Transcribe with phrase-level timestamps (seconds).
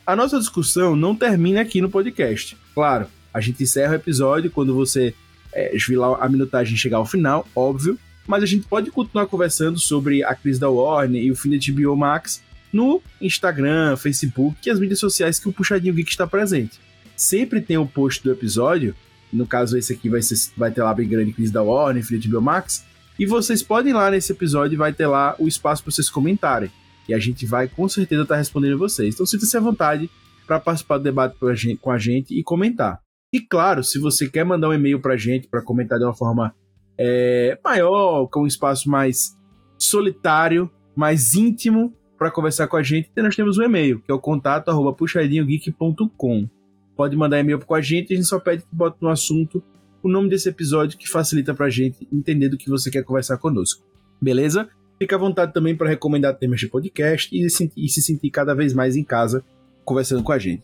[0.05, 2.57] A nossa discussão não termina aqui no podcast.
[2.73, 5.13] Claro, a gente encerra o episódio quando você
[5.53, 5.75] é,
[6.19, 7.97] a minutagem chegar ao final, óbvio.
[8.27, 11.57] Mas a gente pode continuar conversando sobre a crise da Warner e o fim da
[11.57, 16.79] HBO Max no Instagram, Facebook e as mídias sociais que o Puxadinho Geek está presente.
[17.15, 18.95] Sempre tem o um post do episódio,
[19.31, 22.27] no caso esse aqui vai, ser, vai ter lá bem grande Cris da Warner, de
[22.27, 22.85] Biomax,
[23.19, 26.09] e vocês podem ir lá nesse episódio e vai ter lá o espaço para vocês
[26.09, 26.71] comentarem.
[27.07, 29.13] E a gente vai com certeza estar tá respondendo vocês.
[29.13, 30.09] Então sinta-se à vontade
[30.47, 31.35] para participar do debate
[31.81, 32.99] com a gente e comentar.
[33.31, 36.15] E claro, se você quer mandar um e-mail para a gente para comentar de uma
[36.15, 36.55] forma
[36.97, 39.35] é, maior, com um espaço mais
[39.77, 44.19] solitário, mais íntimo, para conversar com a gente, nós temos um e-mail, que é o
[44.19, 46.49] contato arroba puxadinhogeek.com.
[46.95, 49.63] Pode mandar e-mail com a gente, a gente só pede que bote no assunto
[50.03, 53.37] o nome desse episódio que facilita para a gente entender do que você quer conversar
[53.37, 53.85] conosco.
[54.21, 54.67] Beleza?
[54.97, 58.53] Fica à vontade também para recomendar temas de podcast e se, e se sentir cada
[58.53, 59.41] vez mais em casa
[59.85, 60.63] conversando com a gente.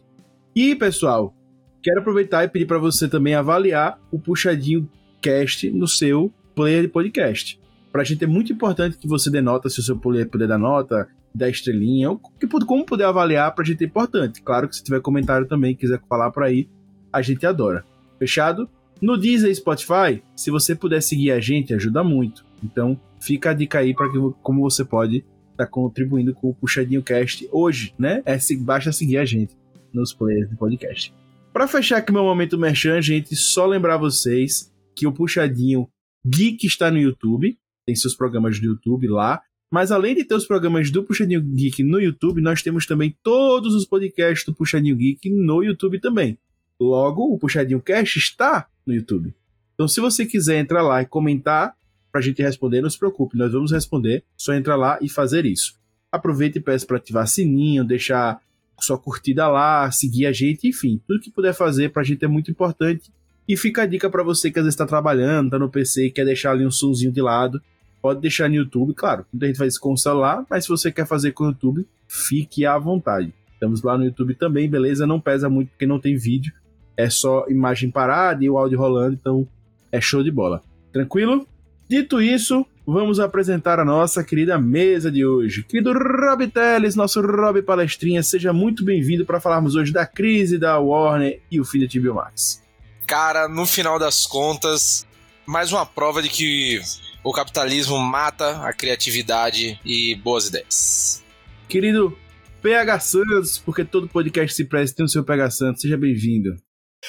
[0.53, 1.33] E, pessoal,
[1.81, 4.89] quero aproveitar e pedir para você também avaliar o Puxadinho
[5.21, 7.59] Cast no seu player de podcast.
[7.93, 10.49] Para a gente é muito importante que você dê nota, se o seu player puder
[10.49, 14.41] dar nota, da estrelinha, ou que, como poder avaliar pra gente é importante.
[14.41, 16.69] Claro que se tiver comentário também, quiser falar por aí,
[17.11, 17.85] a gente adora.
[18.17, 18.69] Fechado?
[19.01, 22.45] No Deezer e Spotify, se você puder seguir a gente, ajuda muito.
[22.63, 24.07] Então, fica a dica aí para
[24.41, 25.17] como você pode
[25.51, 28.23] estar tá contribuindo com o Puxadinho Cast hoje, né?
[28.25, 29.55] É, basta seguir a gente
[29.93, 31.13] nos players do podcast.
[31.51, 35.87] Para fechar aqui meu momento merchan, gente, só lembrar vocês que o Puxadinho
[36.25, 39.41] Geek está no YouTube, tem seus programas do YouTube lá.
[39.71, 43.73] Mas além de ter os programas do Puxadinho Geek no YouTube, nós temos também todos
[43.73, 46.37] os podcasts do Puxadinho Geek no YouTube também.
[46.79, 49.33] Logo, o Puxadinho Cast está no YouTube.
[49.73, 51.75] Então, se você quiser entrar lá e comentar
[52.11, 54.23] para a gente responder, não se preocupe, nós vamos responder.
[54.37, 55.75] Só entrar lá e fazer isso.
[56.11, 58.39] Aproveite e peça para ativar sininho, deixar
[58.79, 62.27] sua curtida lá, seguir a gente, enfim, tudo que puder fazer para a gente é
[62.27, 63.11] muito importante.
[63.47, 66.11] E fica a dica para você que às vezes está trabalhando, está no PC e
[66.11, 67.61] quer deixar ali um sonzinho de lado
[68.05, 70.91] pode deixar no YouTube, claro, muita gente faz isso com o celular, mas se você
[70.91, 73.33] quer fazer com o YouTube, fique à vontade.
[73.51, 75.07] Estamos lá no YouTube também, beleza?
[75.07, 76.53] Não pesa muito porque não tem vídeo,
[76.95, 79.47] é só imagem parada e o áudio rolando, então
[79.91, 80.61] é show de bola.
[80.93, 81.47] Tranquilo?
[81.89, 85.63] Dito isso, vamos apresentar a nossa querida mesa de hoje.
[85.63, 90.77] Querido Rob Teles, nosso Rob Palestrinha, seja muito bem-vindo para falarmos hoje da crise da
[90.77, 92.61] Warner e o fim da HBO Max.
[93.07, 95.07] Cara, no final das contas,
[95.43, 96.79] mais uma prova de que
[97.25, 101.25] o capitalismo mata a criatividade e boas ideias.
[101.67, 102.15] Querido
[102.61, 106.55] PH Santos, porque todo podcast se presta tem o seu PH Santos, seja bem-vindo.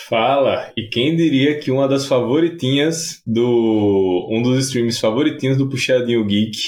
[0.08, 0.72] Fala!
[0.74, 4.26] E quem diria que uma das favoritinhas do.
[4.30, 6.58] um dos streams favoritinhos do Puxadinho Geek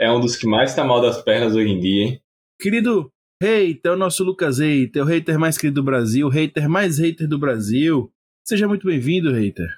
[0.00, 2.20] é um dos que mais tá mal das pernas hoje em dia, hein?
[2.60, 6.98] Querido hater, o nosso Lucas Hater, o hater mais querido do Brasil, o hater mais
[6.98, 8.12] hater do Brasil.
[8.44, 9.68] Seja muito bem-vindo, hater.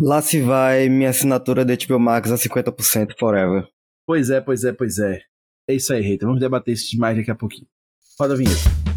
[0.00, 3.66] Lá se vai minha assinatura de HBO Max a 50% forever.
[4.06, 5.20] Pois é, pois é, pois é.
[5.68, 6.26] É isso aí, Reita.
[6.26, 7.66] Vamos debater isso demais daqui a pouquinho.
[8.18, 8.92] Roda a vinheta.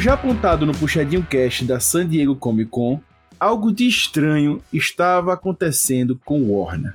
[0.00, 3.00] já apontado no puxadinho cast da San Diego Comic Con,
[3.40, 6.94] algo de estranho estava acontecendo com Warner.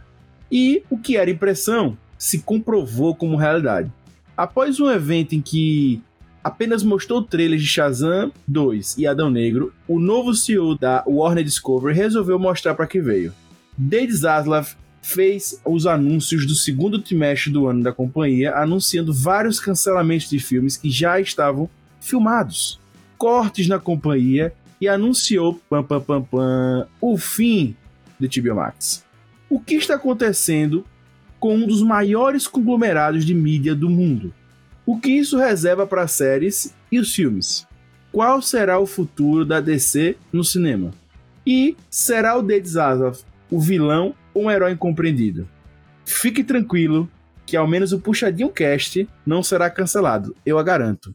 [0.52, 3.92] E o que era impressão se comprovou como realidade.
[4.38, 6.02] Após um evento em que
[6.44, 11.96] apenas mostrou trailers de Shazam 2 e Adão Negro, o novo CEO da Warner Discovery
[11.96, 13.34] resolveu mostrar para que veio.
[13.76, 20.30] Dave Zaslav fez os anúncios do segundo trimestre do ano da companhia, anunciando vários cancelamentos
[20.30, 21.70] de filmes que já estavam
[22.00, 22.80] filmados,
[23.18, 24.54] cortes na companhia
[24.88, 27.76] anunciou pam, pam, pam, pam, o fim
[28.20, 29.04] de HBO Max.
[29.50, 30.86] O que está acontecendo
[31.40, 34.34] com um dos maiores conglomerados de mídia do mundo?
[34.86, 37.68] O que isso reserva para as séries e os filmes?
[38.12, 40.92] Qual será o futuro da DC no cinema?
[41.46, 43.20] E será o Dead Zaslav
[43.52, 45.48] o vilão ou um herói incompreendido?
[46.06, 47.10] Fique tranquilo
[47.46, 51.14] que ao menos o Puxadinho Cast não será cancelado, eu a garanto.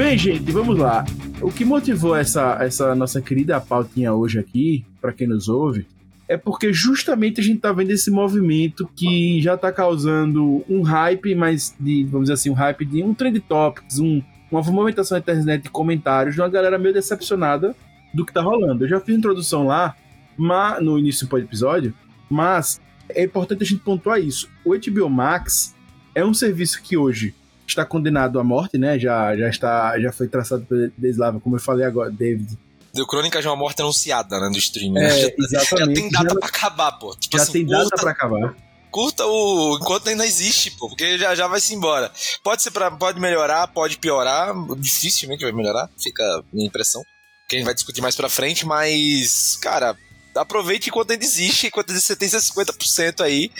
[0.00, 1.04] Bem, gente, vamos lá.
[1.42, 5.86] O que motivou essa, essa nossa querida pautinha hoje aqui, para quem nos ouve,
[6.26, 11.34] é porque justamente a gente tá vendo esse movimento que já tá causando um hype,
[11.34, 15.20] mas de, vamos dizer assim, um hype de um trend topics, um, uma movimentação na
[15.20, 17.76] internet de comentários de uma galera meio decepcionada
[18.14, 18.86] do que tá rolando.
[18.86, 19.94] Eu já fiz introdução lá
[20.34, 21.92] mas, no início do episódio,
[22.30, 22.80] mas
[23.10, 24.48] é importante a gente pontuar isso.
[24.64, 25.74] O HBO Max
[26.14, 27.34] é um serviço que hoje
[27.70, 28.98] está condenado à morte, né?
[28.98, 32.58] Já, já está, já foi traçado pelo Deslava, como eu falei agora, David.
[32.92, 34.96] Deu crônica de uma morte anunciada, né, do stream.
[34.96, 35.10] É, né?
[35.20, 35.28] já,
[35.58, 35.78] exatamente.
[35.78, 37.14] já tem data Já- pra acabar, pô.
[37.16, 38.56] Tipo Já assim, tem data curta, pra acabar.
[38.90, 42.10] curta o enquanto ainda existe, pô, porque já já vai se embora.
[42.42, 47.02] Pode ser para pode melhorar, pode piorar, dificilmente vai melhorar, fica a minha impressão.
[47.48, 49.96] Que a gente vai discutir mais pra frente, mas cara,
[50.34, 53.50] aproveite enquanto ainda existe, enquanto você tem seus 50% aí,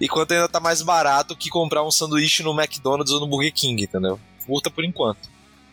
[0.00, 3.84] enquanto ainda tá mais barato que comprar um sanduíche no McDonald's ou no Burger King,
[3.84, 4.18] entendeu?
[4.46, 5.28] Curta por enquanto.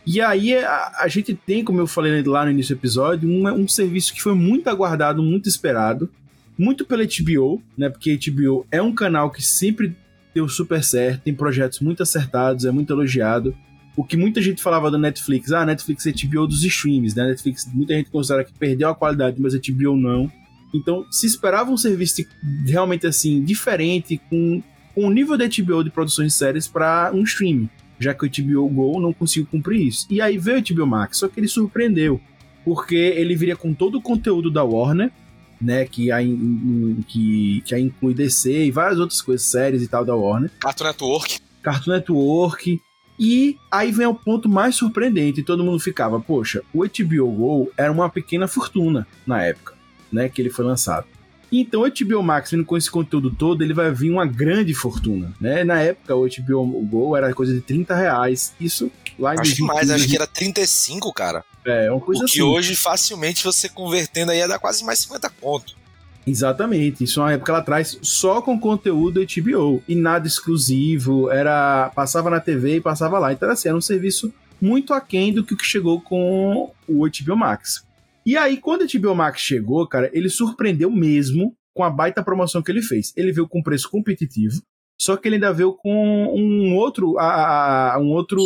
[0.06, 3.46] E aí a, a gente tem, como eu falei lá no início do episódio, um,
[3.50, 6.10] um serviço que foi muito aguardado, muito esperado,
[6.58, 7.90] muito pela HBO, né?
[7.90, 9.96] Porque HBO é um canal que sempre
[10.34, 13.56] deu super certo, tem projetos muito acertados, é muito elogiado.
[13.98, 17.26] O que muita gente falava da Netflix, ah, Netflix é HBO dos streams, né?
[17.30, 20.32] Netflix, muita gente considera que perdeu a qualidade, mas a HBO não.
[20.74, 22.24] Então, se esperava um serviço
[22.66, 24.62] realmente assim, diferente, com,
[24.94, 28.30] com o nível da HBO de produções de séries para um streaming já que o
[28.30, 30.06] HBO Go não conseguiu cumprir isso.
[30.08, 32.22] E aí veio o HBO Max, só que ele surpreendeu,
[32.64, 35.12] porque ele viria com todo o conteúdo da Warner,
[35.60, 40.06] né, que in- que, que aí inclui DC e várias outras coisas, séries e tal
[40.06, 41.40] da Warner, Cartoon Network.
[41.64, 42.80] Cartoon Network,
[43.20, 47.72] e aí vem o ponto mais surpreendente, e todo mundo ficava, poxa, o HBO Go
[47.78, 49.74] era uma pequena fortuna na época,
[50.12, 51.06] né, que ele foi lançado.
[51.52, 55.34] Então o HBO Max, vindo com esse conteúdo todo, ele vai vir uma grande fortuna,
[55.40, 55.64] né?
[55.64, 59.62] Na época o HBO Go era coisa de 30 reais, isso lá em Acho que
[59.62, 61.46] mais, 2015, acho que era 35, cara.
[61.66, 62.42] É, uma coisa o que assim.
[62.42, 65.78] hoje facilmente você convertendo aí ia dar quase mais 50 conto.
[66.28, 71.90] Exatamente, isso é uma época lá atrás só com conteúdo HBO e nada exclusivo, era
[71.96, 73.32] passava na TV e passava lá.
[73.32, 77.82] Então assim, era um serviço muito aquém do que chegou com o HBO Max.
[78.26, 82.62] E aí quando o HBO Max chegou, cara, ele surpreendeu mesmo com a baita promoção
[82.62, 83.14] que ele fez.
[83.16, 84.62] Ele veio com preço competitivo,
[85.00, 88.42] só que ele ainda veio com um outro a, a- um outro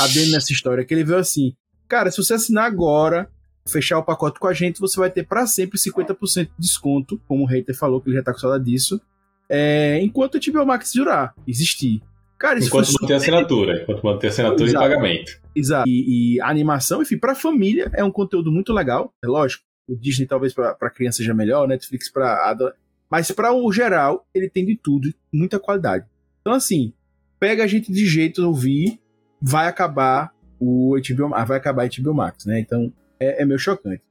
[0.00, 1.52] adendo nessa história, que ele veio assim,
[1.86, 3.28] cara, se você assinar agora,
[3.68, 7.44] fechar o pacote com a gente, você vai ter para sempre 50% de desconto, como
[7.44, 9.00] o hater falou, que ele já tá com saudade disso,
[9.48, 12.02] é, enquanto o HBO Max durar, existir.
[12.38, 13.82] Cara, isso Enquanto manter a assinatura.
[13.82, 14.84] Enquanto manter a assinatura Exato.
[14.84, 15.32] e pagamento.
[15.54, 15.88] Exato.
[15.88, 19.12] E, e a animação, enfim, pra família é um conteúdo muito legal.
[19.22, 22.72] É lógico, o Disney talvez pra criança seja melhor, Netflix ado-
[23.10, 26.06] Mas pra o geral, ele tem de tudo, muita qualidade.
[26.40, 26.94] Então, assim,
[27.38, 28.98] pega a gente de jeito ouvir,
[29.42, 32.60] vai acabar o HBO, vai acabar a HBO Max, né?
[32.60, 32.90] Então,
[33.20, 34.02] é, é meio chocante.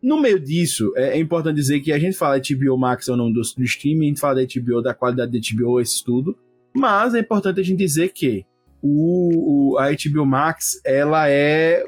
[0.00, 3.12] No meio disso, é, é importante dizer que a gente fala de HBO Max é
[3.12, 6.04] o nome do, do streaming, a gente fala da HBO, da qualidade da HBO, esse
[6.04, 6.36] tudo.
[6.74, 8.44] Mas é importante a gente dizer que
[8.80, 11.84] o, o- a HBO Max ela é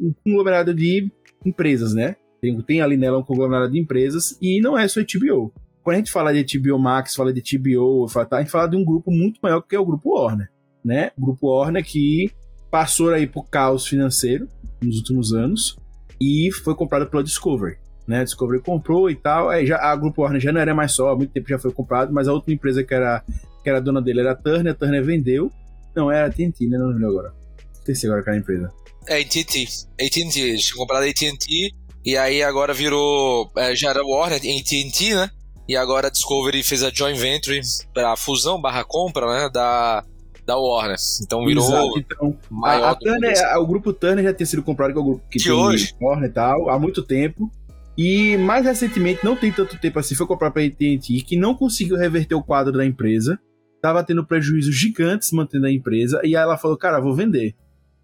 [0.00, 1.08] um conglomerado de
[1.44, 2.16] empresas, né?
[2.40, 5.52] Tem, tem ali nela um conglomerado de empresas e não é só HBO.
[5.84, 8.66] Quando a gente fala de HBO Max, fala de HBO, fala- tá, a gente fala
[8.68, 10.50] de um grupo muito maior que é o grupo Warner,
[10.84, 11.12] né?
[11.16, 12.30] O grupo Warner que
[12.70, 14.48] passou aí por caos financeiro
[14.82, 15.76] nos últimos anos
[16.22, 17.76] e foi comprado pela Discovery.
[18.06, 19.48] Né, a Discovery comprou e tal.
[19.48, 21.72] Aí já, a Grupo Warner já não era mais só, há muito tempo já foi
[21.72, 23.24] comprado, mas a outra empresa que era,
[23.62, 25.50] que era dona dele era a Turner, a Turner vendeu.
[25.94, 26.78] Não, era a TNT, né?
[26.78, 27.34] Não lembro agora.
[27.72, 28.72] Esqueci agora qual era a empresa.
[29.08, 29.66] É AT&T.
[30.00, 31.72] AT&T, eles comprado a AT&T
[32.04, 35.30] e aí agora virou, é, já era Warner, AT&T, né?
[35.68, 37.60] E agora a Discovery fez a joint venture
[37.94, 40.04] para fusão barra compra, né, da,
[40.46, 40.96] da Warner.
[41.22, 44.62] Então virou Exato, então, maior a, a Turner, a- o grupo Turner já tinha sido
[44.62, 45.94] comprado, que é o grupo que De tem hoje.
[46.00, 47.50] Warner e tal, há muito tempo.
[47.96, 51.96] E mais recentemente, não tem tanto tempo assim, foi comprado pela AT&T, que não conseguiu
[51.96, 53.38] reverter o quadro da empresa.
[53.82, 56.20] Tava tendo prejuízos gigantes mantendo a empresa.
[56.22, 57.54] E aí ela falou, cara, vou vender.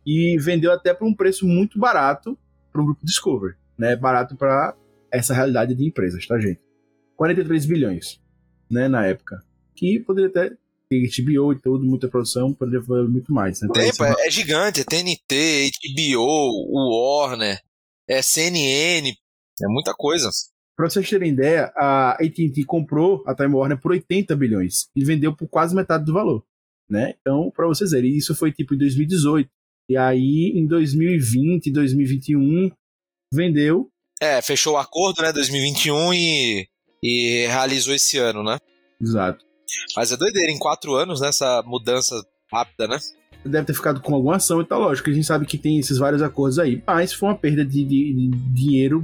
[0.07, 2.37] E vendeu até por um preço muito barato
[2.73, 3.55] para o grupo Discovery.
[3.79, 3.97] Né?
[3.97, 4.75] Barato para
[5.11, 6.61] essa realidade de empresas, tá, gente?
[7.17, 8.21] 43 bilhões,
[8.71, 9.41] né, na época.
[9.75, 10.53] Que poderia até
[10.89, 13.69] ter HBO e tudo, muita produção, poderia fazer muito mais, né?
[13.77, 17.61] é, é gigante, é TNT, HBO, o Warner,
[18.09, 20.31] é CNN, é muita coisa.
[20.77, 25.35] Pra vocês terem ideia, a AT&T comprou a Time Warner por 80 bilhões e vendeu
[25.35, 26.45] por quase metade do valor,
[26.89, 27.15] né?
[27.21, 29.51] Então, pra vocês verem, isso foi tipo em 2018.
[29.91, 32.71] E aí, em 2020, 2021,
[33.33, 33.91] vendeu.
[34.21, 36.69] É, fechou o acordo, né, 2021 e,
[37.03, 38.59] e realizou esse ano, né?
[39.01, 39.48] Exato.
[39.97, 42.15] Mas é doideira, em quatro anos, né, essa mudança
[42.53, 42.99] rápida, né?
[43.45, 45.97] Deve ter ficado com alguma ação e tal, lógico, a gente sabe que tem esses
[45.99, 46.83] vários acordos aí.
[46.87, 49.03] Mas foi uma perda de, de- de dinheiro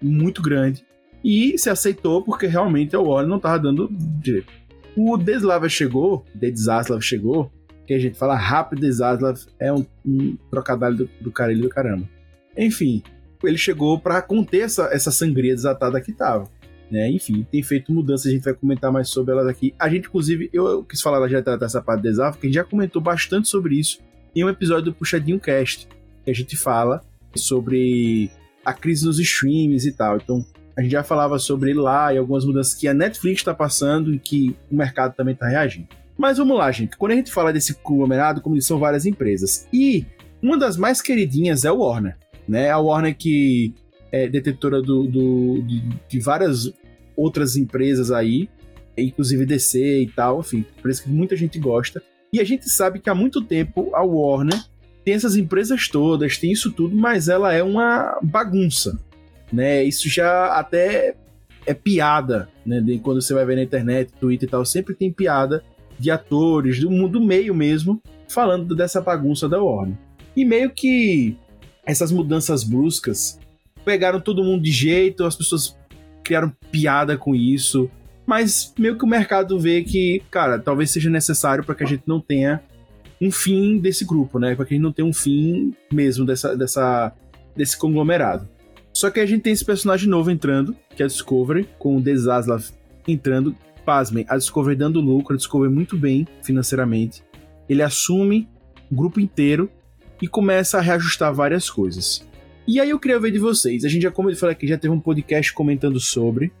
[0.00, 0.84] muito grande.
[1.24, 4.52] E se aceitou porque realmente a Warner não tava dando direito.
[4.96, 7.50] O Deslav chegou, Desaslav chegou,
[7.86, 12.08] que a gente fala rápido Desaslav é um, um trocadilho do, do caralho do caramba.
[12.56, 13.02] Enfim,
[13.42, 16.48] ele chegou para conter essa, essa sangria desatada que tava.
[16.92, 17.10] Né?
[17.10, 19.74] Enfim, tem feito mudanças, a gente vai comentar mais sobre elas aqui.
[19.78, 22.64] A gente, inclusive, eu, quis falar já dessa parte de Desaslav, porque a gente já
[22.64, 23.98] comentou bastante sobre isso
[24.36, 25.88] em um episódio do Puxadinho Cast,
[26.22, 27.02] que a gente fala
[27.34, 28.30] sobre
[28.62, 30.18] a crise nos streams e tal.
[30.18, 30.44] Então,
[30.76, 34.12] a gente já falava sobre ele lá e algumas mudanças que a Netflix está passando
[34.14, 35.88] e que o mercado também está reagindo.
[36.18, 36.94] Mas vamos lá, gente.
[36.98, 39.66] Quando a gente fala desse conglomerado, como são várias empresas.
[39.72, 40.04] E
[40.42, 42.18] uma das mais queridinhas é a Warner.
[42.46, 42.70] Né?
[42.70, 43.72] A Warner que
[44.10, 46.70] é detetora do, do- de, de várias
[47.22, 48.48] outras empresas aí,
[48.96, 52.02] inclusive DC e tal, enfim, isso que muita gente gosta.
[52.32, 54.60] E a gente sabe que há muito tempo a Warner
[55.04, 58.98] tem essas empresas todas, tem isso tudo, mas ela é uma bagunça,
[59.52, 59.82] né?
[59.84, 61.16] Isso já até
[61.66, 62.82] é piada, né?
[63.02, 65.62] Quando você vai ver na internet, Twitter e tal, sempre tem piada
[65.98, 69.96] de atores do mundo do meio mesmo falando dessa bagunça da Warner.
[70.34, 71.36] E meio que
[71.84, 73.38] essas mudanças bruscas
[73.84, 75.76] pegaram todo mundo de jeito, as pessoas
[76.22, 77.90] criaram piada com isso,
[78.26, 82.04] mas meio que o mercado vê que, cara, talvez seja necessário para que a gente
[82.06, 82.62] não tenha
[83.20, 84.54] um fim desse grupo, né?
[84.54, 87.12] Para que a gente não tenha um fim mesmo dessa, dessa,
[87.56, 88.48] desse conglomerado.
[88.92, 92.00] Só que a gente tem esse personagem novo entrando, que é a Discovery, com o
[92.00, 92.64] Desaslav
[93.06, 93.54] entrando.
[93.84, 97.24] Pasmem, a Discovery dando lucro, a Discovery muito bem financeiramente.
[97.68, 98.48] Ele assume
[98.90, 99.68] o grupo inteiro
[100.20, 102.24] e começa a reajustar várias coisas.
[102.66, 103.84] E aí eu queria ver de vocês.
[103.84, 106.52] A gente já, como eu falei aqui, já teve um podcast comentando sobre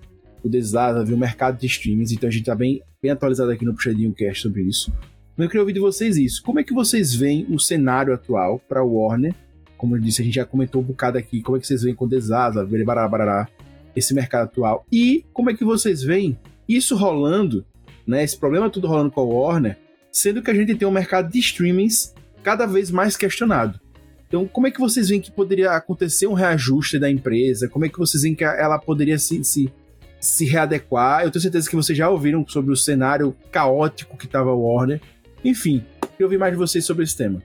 [0.42, 3.72] o Desaslav, o mercado de streams, então a gente tá bem, bem atualizado aqui no
[3.72, 4.92] Puxadinho Cast sobre isso.
[5.36, 6.42] Mas eu queria ouvir de vocês isso.
[6.42, 9.34] Como é que vocês veem o cenário atual para Warner?
[9.76, 11.40] Como eu disse, a gente já comentou um bocado aqui.
[11.40, 13.48] Como é que vocês veem com o Desasa, barará, barará,
[13.94, 14.84] esse mercado atual?
[14.90, 16.36] E como é que vocês veem
[16.68, 17.64] isso rolando,
[18.06, 18.24] né?
[18.24, 19.78] Esse problema tudo rolando com a Warner,
[20.10, 23.80] sendo que a gente tem um mercado de streamings cada vez mais questionado.
[24.32, 27.68] Então, como é que vocês veem que poderia acontecer um reajuste da empresa?
[27.68, 29.70] Como é que vocês veem que ela poderia se, se,
[30.18, 31.22] se readequar?
[31.22, 35.02] Eu tenho certeza que vocês já ouviram sobre o cenário caótico que estava a Warner.
[35.44, 37.42] Enfim, queria ouvir mais de vocês sobre esse tema.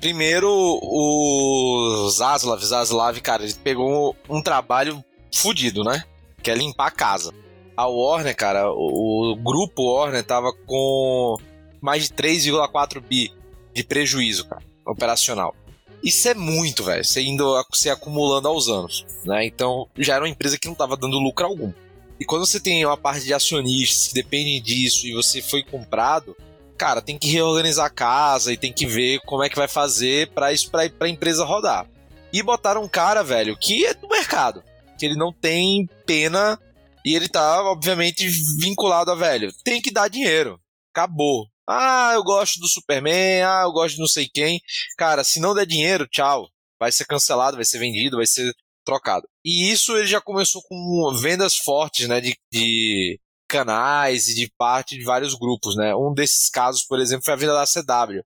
[0.00, 5.04] Primeiro, o Zaslav, Zaslav, cara, ele pegou um trabalho
[5.34, 6.04] fudido, né?
[6.42, 7.34] Que é limpar a casa.
[7.76, 11.36] A Warner, cara, o, o grupo Warner tava com
[11.82, 13.30] mais de 3,4 bi
[13.74, 15.54] de prejuízo, cara, operacional.
[16.02, 19.44] Isso é muito, velho, você indo se acumulando aos anos, né?
[19.44, 21.72] Então, já era uma empresa que não tava dando lucro algum.
[22.18, 26.36] E quando você tem uma parte de acionistas que dependem disso e você foi comprado,
[26.76, 30.28] cara, tem que reorganizar a casa e tem que ver como é que vai fazer
[30.32, 31.86] para isso pra, pra empresa rodar.
[32.32, 34.62] E botaram um cara, velho, que é do mercado,
[34.98, 36.58] que ele não tem pena
[37.04, 38.28] e ele tá, obviamente,
[38.58, 39.52] vinculado a velho.
[39.64, 40.60] Tem que dar dinheiro.
[40.92, 41.46] Acabou.
[41.70, 44.60] Ah, eu gosto do Superman, ah, eu gosto de não sei quem.
[44.96, 46.48] Cara, se não der dinheiro, tchau.
[46.78, 48.52] Vai ser cancelado, vai ser vendido, vai ser
[48.84, 49.28] trocado.
[49.44, 54.96] E isso ele já começou com vendas fortes, né, de, de canais e de parte
[54.96, 55.94] de vários grupos, né?
[55.94, 58.22] Um desses casos, por exemplo, foi a venda da CW,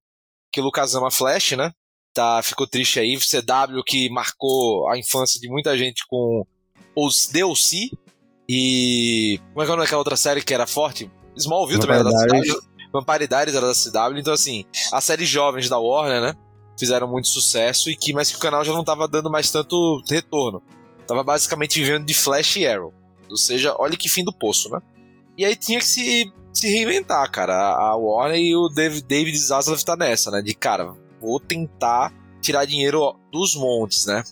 [0.53, 1.73] que o Lucas ama Flash, né?
[2.15, 6.47] Tá, ficou triste aí, CW que marcou a infância de muita gente com
[6.95, 7.91] os DLC
[8.49, 11.11] e como é que é daquela outra série que era forte?
[11.37, 12.11] Smallville também era da.
[12.11, 12.74] CW.
[12.95, 16.35] Vampire Diaries era da CW, então assim, as séries jovens da Warner, né?
[16.79, 20.01] Fizeram muito sucesso e que mas que o canal já não tava dando mais tanto
[20.09, 20.63] retorno.
[21.05, 22.95] Tava basicamente vivendo de Flash e Arrow.
[23.29, 24.81] Ou seja, olha que fim do poço, né?
[25.37, 27.55] E aí tinha que se, se reinventar, cara.
[27.55, 30.41] A Warner e o David, David Zaslav tá nessa, né?
[30.41, 34.23] De, cara, vou tentar tirar dinheiro dos montes, né?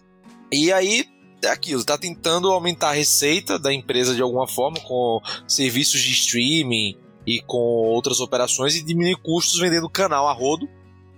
[0.53, 1.05] E aí
[1.43, 6.13] é aquilo, tá tentando aumentar a receita da empresa de alguma forma com serviços de
[6.13, 10.69] streaming e com outras operações e diminuir custos vendendo canal a rodo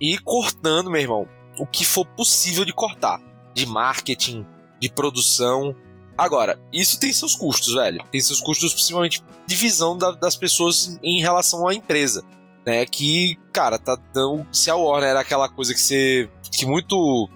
[0.00, 3.20] e cortando, meu irmão, o que for possível de cortar,
[3.54, 4.46] de marketing,
[4.80, 5.74] de produção.
[6.16, 8.04] Agora, isso tem seus custos, velho.
[8.10, 12.24] Tem seus custos, principalmente de visão da, das pessoas em relação à empresa.
[12.66, 14.46] Né, que, cara, tá dando.
[14.50, 16.30] Se a Warner era aquela coisa que você.
[16.50, 17.28] que muito.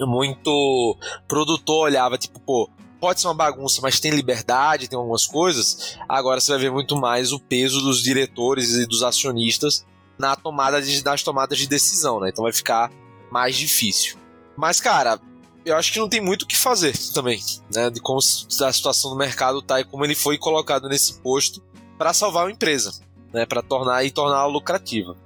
[0.00, 2.68] muito produtor olhava, tipo, pô,
[3.00, 5.96] pode ser uma bagunça, mas tem liberdade, tem algumas coisas.
[6.08, 9.84] Agora você vai ver muito mais o peso dos diretores e dos acionistas
[10.18, 12.30] na tomada de, nas tomadas de decisão, né?
[12.30, 12.90] Então vai ficar
[13.30, 14.16] mais difícil.
[14.56, 15.20] Mas, cara,
[15.64, 17.42] eu acho que não tem muito o que fazer também,
[17.74, 17.90] né?
[17.90, 21.62] De como a situação do mercado tá e como ele foi colocado nesse posto
[21.98, 22.92] para salvar a empresa,
[23.32, 23.44] né?
[23.44, 25.16] Para tornar e torná-la lucrativa.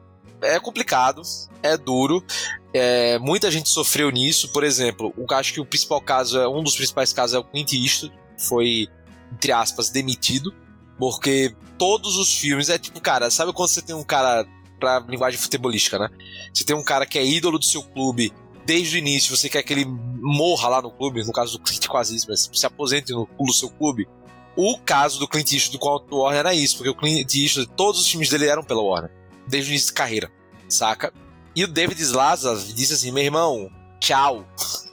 [0.43, 1.23] É complicado,
[1.63, 2.25] é duro,
[2.73, 4.53] é, muita gente sofreu nisso.
[4.53, 7.45] Por exemplo, eu acho que o principal caso, é um dos principais casos é o
[7.45, 8.89] Clint Eastwood, foi
[9.33, 10.53] entre aspas demitido,
[10.99, 14.47] porque todos os filmes é tipo, cara, sabe quando você tem um cara
[14.79, 16.09] pra linguagem futebolística, né?
[16.53, 18.33] Você tem um cara que é ídolo do seu clube
[18.65, 21.87] desde o início, você quer que ele morra lá no clube, no caso do Clint
[21.87, 24.09] quase isso, mas se aposente no, no seu clube.
[24.57, 28.01] O caso do Clint Eastwood com o Warner era isso, porque o Clint Eastwood, todos
[28.01, 29.11] os filmes dele eram pela Warner,
[29.47, 30.31] desde o início de carreira,
[30.69, 31.13] saca?
[31.55, 34.47] E o David Slazar disse assim, meu irmão, tchau,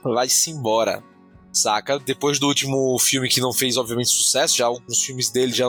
[0.04, 1.04] vai-se embora,
[1.54, 2.00] saca?
[2.00, 5.68] Depois do último filme que não fez, obviamente, sucesso, já alguns filmes dele já,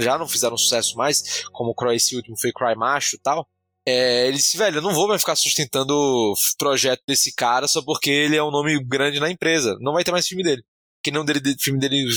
[0.00, 3.48] já não fizeram sucesso mais, como o esse último foi Cry Macho e tal,
[3.88, 7.80] é, ele disse, velho, eu não vou mais ficar sustentando o projeto desse cara só
[7.80, 9.76] porque ele é um nome grande na empresa.
[9.80, 10.64] Não vai ter mais filme dele.
[10.98, 12.08] Porque não dele, filme dele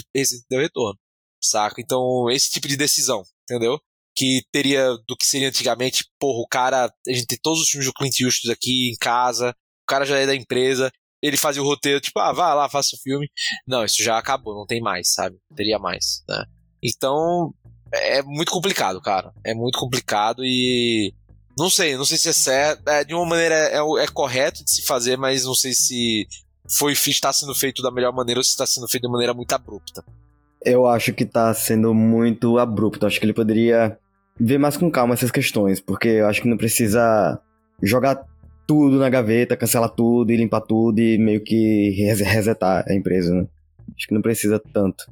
[0.49, 0.99] deu retorno.
[1.39, 1.79] Saca?
[1.79, 3.79] Então, esse tipo de decisão, entendeu?
[4.19, 7.87] Que teria do que seria antigamente, porra, o cara, a gente tem todos os filmes
[7.87, 11.65] do Clint Eastwood aqui em casa, o cara já é da empresa, ele fazia o
[11.65, 13.29] roteiro, tipo, ah, vá lá, faça o filme.
[13.67, 15.37] Não, isso já acabou, não tem mais, sabe?
[15.55, 16.45] Teria mais, né?
[16.81, 17.53] Então,
[17.91, 19.31] é muito complicado, cara.
[19.45, 21.13] É muito complicado e
[21.57, 22.87] não sei, não sei se é certo.
[22.87, 26.27] É, de uma maneira é, é, correto de se fazer, mas não sei se
[26.77, 29.51] foi está sendo feito da melhor maneira ou se está sendo feito de maneira muito
[29.53, 30.03] abrupta.
[30.63, 33.05] Eu acho que está sendo muito abrupto.
[33.05, 33.97] Acho que ele poderia
[34.39, 37.39] ver mais com calma essas questões, porque eu acho que não precisa
[37.81, 38.23] jogar
[38.65, 43.47] tudo na gaveta, cancelar tudo e limpar tudo e meio que resetar a empresa, né?
[43.97, 45.05] Acho que não precisa tanto.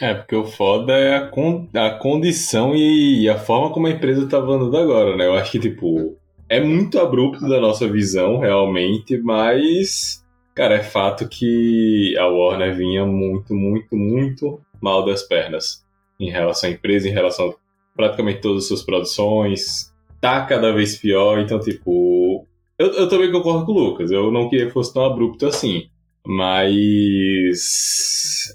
[0.00, 4.28] É, porque o foda é a, con a condição e a forma como a empresa
[4.28, 5.26] tá andando agora, né?
[5.26, 6.16] Eu acho que, tipo,
[6.48, 13.06] é muito abrupto da nossa visão, realmente, mas, cara, é fato que a Warner vinha
[13.06, 15.84] muito, muito, muito mal das pernas
[16.18, 17.54] em relação à empresa, em relação
[17.94, 19.92] praticamente todas as suas produções.
[20.20, 22.46] Tá cada vez pior, então, tipo.
[22.78, 25.88] Eu, eu também concordo com o Lucas, eu não queria que fosse tão abrupto assim.
[26.26, 27.58] Mas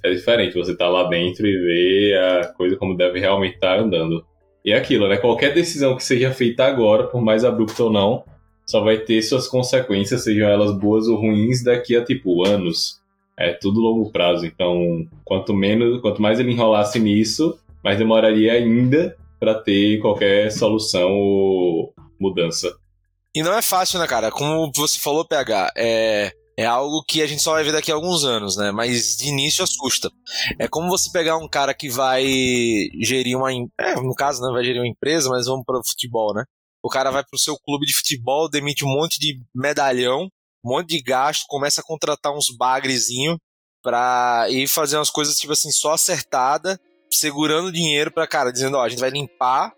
[0.03, 3.81] é diferente você tá lá dentro e ver a coisa como deve realmente estar tá
[3.81, 4.25] andando.
[4.65, 5.17] E é aquilo, né?
[5.17, 8.23] Qualquer decisão que seja feita agora, por mais abrupta ou não,
[8.65, 12.99] só vai ter suas consequências, sejam elas boas ou ruins, daqui a tipo anos.
[13.37, 14.45] É tudo longo prazo.
[14.45, 21.11] Então, quanto menos, quanto mais ele enrolasse nisso, mais demoraria ainda para ter qualquer solução
[21.11, 22.71] ou mudança.
[23.33, 24.31] E não é fácil, né, cara?
[24.31, 27.95] Como você falou, PH, é é algo que a gente só vai ver daqui a
[27.95, 28.69] alguns anos, né?
[28.69, 30.11] Mas de início assusta.
[30.59, 32.21] É como você pegar um cara que vai
[33.01, 33.49] gerir uma.
[33.79, 36.43] É, no caso, não né, vai gerir uma empresa, mas vamos para o futebol, né?
[36.83, 40.23] O cara vai para o seu clube de futebol, demite um monte de medalhão,
[40.65, 43.37] um monte de gasto, começa a contratar uns bagrezinho
[43.81, 46.77] pra ir fazer umas coisas, tipo assim, só acertada,
[47.09, 49.73] segurando dinheiro pra, cara, dizendo, ó, a gente vai limpar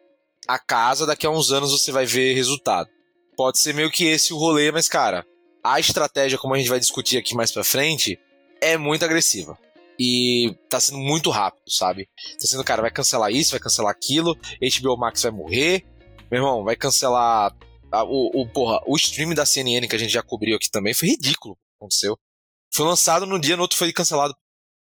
[0.47, 2.89] a casa, daqui a uns anos você vai ver resultado.
[3.37, 5.25] Pode ser meio que esse o rolê, mas, cara,
[5.63, 8.19] a estratégia, como a gente vai discutir aqui mais pra frente,
[8.59, 9.57] é muito agressiva.
[9.99, 12.09] E tá sendo muito rápido, sabe?
[12.39, 15.85] Tá sendo, cara, vai cancelar isso, vai cancelar aquilo, HBO Max vai morrer,
[16.31, 17.55] meu irmão, vai cancelar.
[17.91, 20.93] A, o, o, porra, o stream da CNN que a gente já cobriu aqui também
[20.93, 21.57] foi ridículo.
[21.77, 22.17] Aconteceu.
[22.73, 24.33] Foi lançado no dia, no outro foi cancelado.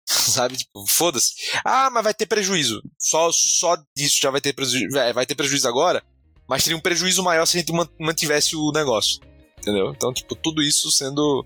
[0.09, 0.57] Sabe?
[0.57, 1.33] Tipo, foda-se.
[1.65, 2.81] Ah, mas vai ter prejuízo.
[2.97, 4.95] Só, só disso já vai ter prejuízo.
[5.13, 6.03] Vai ter prejuízo agora,
[6.47, 9.19] mas teria um prejuízo maior se a gente mantivesse o negócio
[9.67, 9.91] entendeu?
[9.95, 11.45] Então, tipo, tudo isso sendo,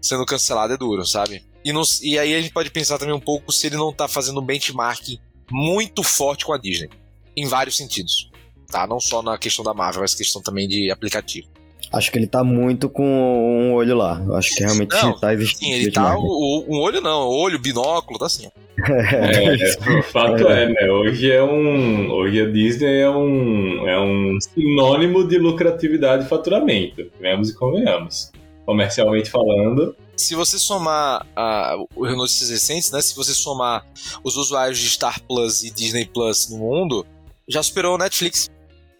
[0.00, 1.42] sendo cancelado é duro, sabe?
[1.64, 4.06] E, não, e aí a gente pode pensar também um pouco se ele não tá
[4.06, 5.18] fazendo um benchmark
[5.50, 6.90] muito forte com a Disney,
[7.36, 8.30] em vários sentidos,
[8.68, 8.86] tá?
[8.86, 11.48] Não só na questão da Marvel, mas questão também de aplicativo.
[11.92, 14.22] Acho que ele tá muito com um olho lá.
[14.26, 15.72] Eu acho que realmente Não, tá existindo.
[15.72, 16.16] Sim, ele tá.
[16.16, 18.48] O, um olho não, olho, binóculo, tá assim.
[18.82, 20.90] É, o fato é, né?
[20.90, 22.10] Hoje é um.
[22.10, 27.10] Hoje a Disney é um, é um sinônimo de lucratividade e faturamento.
[27.20, 28.32] Venhamos e convenhamos.
[28.64, 33.02] Comercialmente falando, Se você somar ah, os notícias recentes, né?
[33.02, 33.84] Se você somar
[34.24, 37.04] os usuários de Star Plus e Disney Plus no mundo,
[37.46, 38.48] já superou o Netflix.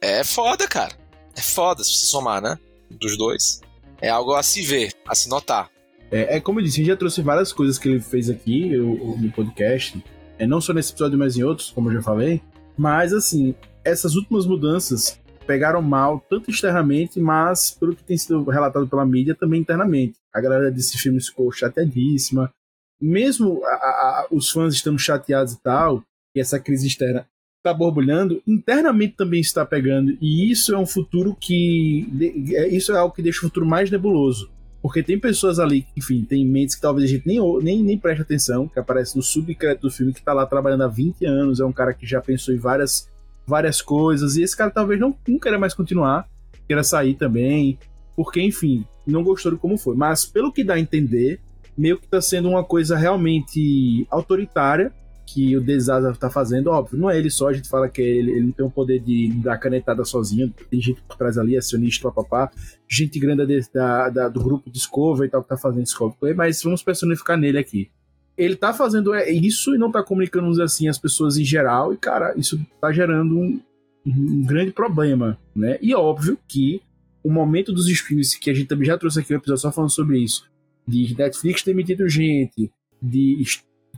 [0.00, 0.92] É foda, cara.
[1.34, 2.58] É foda se você somar, né?
[3.00, 3.60] Dos dois.
[4.00, 5.70] É algo a se ver, a se notar.
[6.10, 8.72] É, é como eu disse, a gente já trouxe várias coisas que ele fez aqui
[8.72, 10.02] eu- no podcast,
[10.38, 12.42] é, não só nesse episódio, mas em outros, como eu já falei.
[12.76, 18.86] Mas, assim, essas últimas mudanças pegaram mal, tanto externamente, mas pelo que tem sido relatado
[18.88, 20.16] pela mídia, também internamente.
[20.34, 22.52] A galera desse filme ficou chateadíssima.
[23.00, 26.02] Mesmo a- a- os fãs estando chateados e tal,
[26.36, 27.26] e essa crise externa
[27.62, 30.18] está borbulhando, internamente também está pegando.
[30.20, 32.06] E isso é um futuro que.
[32.54, 34.50] é- Isso é algo que deixa o futuro mais nebuloso.
[34.82, 38.22] Porque tem pessoas ali, enfim, tem mentes que talvez a gente nem, nem, nem preste
[38.22, 41.64] atenção, que aparece no subcrédito do filme, que tá lá trabalhando há 20 anos, é
[41.64, 43.08] um cara que já pensou em várias,
[43.46, 46.28] várias coisas, e esse cara talvez não, não queira mais continuar,
[46.66, 47.78] queira sair também,
[48.16, 49.94] porque, enfim, não gostou de como foi.
[49.94, 51.38] Mas, pelo que dá a entender,
[51.78, 54.92] meio que tá sendo uma coisa realmente autoritária,
[55.32, 58.30] que o Desasa tá fazendo, óbvio, não é ele só, a gente fala que ele,
[58.32, 62.10] ele não tem o poder de dar canetada sozinho, tem gente por trás ali, acionista,
[62.10, 62.50] papapá,
[62.88, 65.86] gente grande de- da, da- do grupo Discovery e tal que tá fazendo
[66.18, 67.90] Play, mas vamos personificar nele aqui.
[68.36, 71.96] Ele tá fazendo é, isso e não tá comunicando assim as pessoas em geral, e
[71.96, 73.60] cara, isso tá gerando um,
[74.06, 75.78] um grande problema, né?
[75.80, 76.80] E óbvio que
[77.22, 79.90] o momento dos streams, que a gente também já trouxe aqui um episódio só falando
[79.90, 80.44] sobre isso,
[80.88, 83.40] de Netflix demitindo gente, de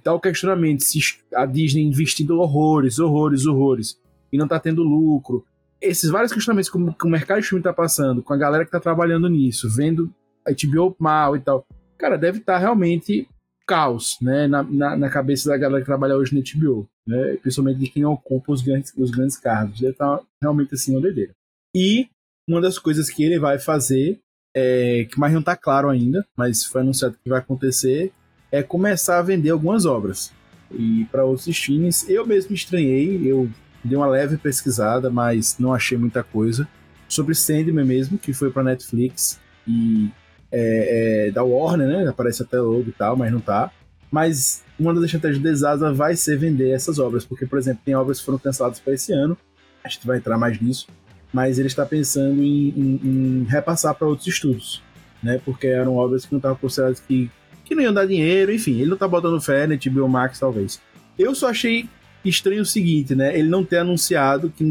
[0.05, 1.01] tal questionamento, se
[1.35, 3.99] a Disney investindo horrores, horrores, horrores,
[4.31, 5.45] e não tá tendo lucro,
[5.81, 8.79] esses vários questionamentos que o mercado de filme tá passando, com a galera que tá
[8.79, 10.13] trabalhando nisso, vendo
[10.47, 13.27] a HBO mal e tal, cara, deve estar realmente
[13.67, 17.79] caos, né, na, na, na cabeça da galera que trabalha hoje no HBO, né, principalmente
[17.79, 21.33] de quem ocupa os grandes, os grandes cargos, deve estar realmente assim uma doideira.
[21.75, 22.09] E
[22.47, 24.21] uma das coisas que ele vai fazer,
[24.55, 28.13] é, que mais não tá claro ainda, mas foi anunciado que vai acontecer,
[28.55, 30.33] é começar a vender algumas obras.
[30.71, 33.49] E para outros streams, eu mesmo estranhei, eu
[33.83, 36.67] dei uma leve pesquisada, mas não achei muita coisa.
[37.09, 40.09] Sobre Sandman mesmo, que foi pra Netflix e
[40.51, 42.09] é, é, da Warner, né?
[42.09, 43.71] Aparece até logo e tal, mas não tá.
[44.11, 47.95] Mas uma das estratégias de Desasa vai ser vender essas obras, porque, por exemplo, tem
[47.95, 49.37] obras que foram canceladas para esse ano,
[49.83, 50.87] a gente vai entrar mais nisso,
[51.33, 54.83] mas ele está pensando em, em- em repassar para outros estudos,
[55.23, 55.41] né?
[55.45, 57.31] Porque eram obras que não estavam consideradas que,
[57.65, 60.81] que não iam dar dinheiro, enfim, ele não tá botando fé na HBO Max, talvez.
[61.19, 61.89] Eu só achei
[62.25, 63.39] estranho o seguinte, né?
[63.39, 64.65] Ele não ter anunciado que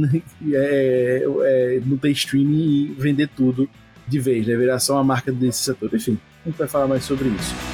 [0.53, 3.69] é, é, não tem streaming e vender tudo
[4.07, 4.55] de vez, né?
[4.55, 5.89] Virar só uma marca desse setor.
[5.93, 7.72] Enfim, a gente vai falar mais sobre isso.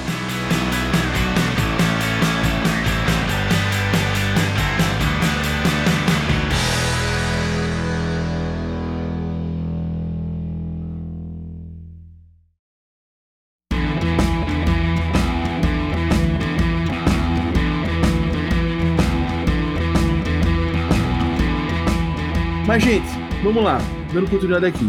[23.61, 23.77] Vamos lá.
[24.13, 24.85] Dando continuidade aqui.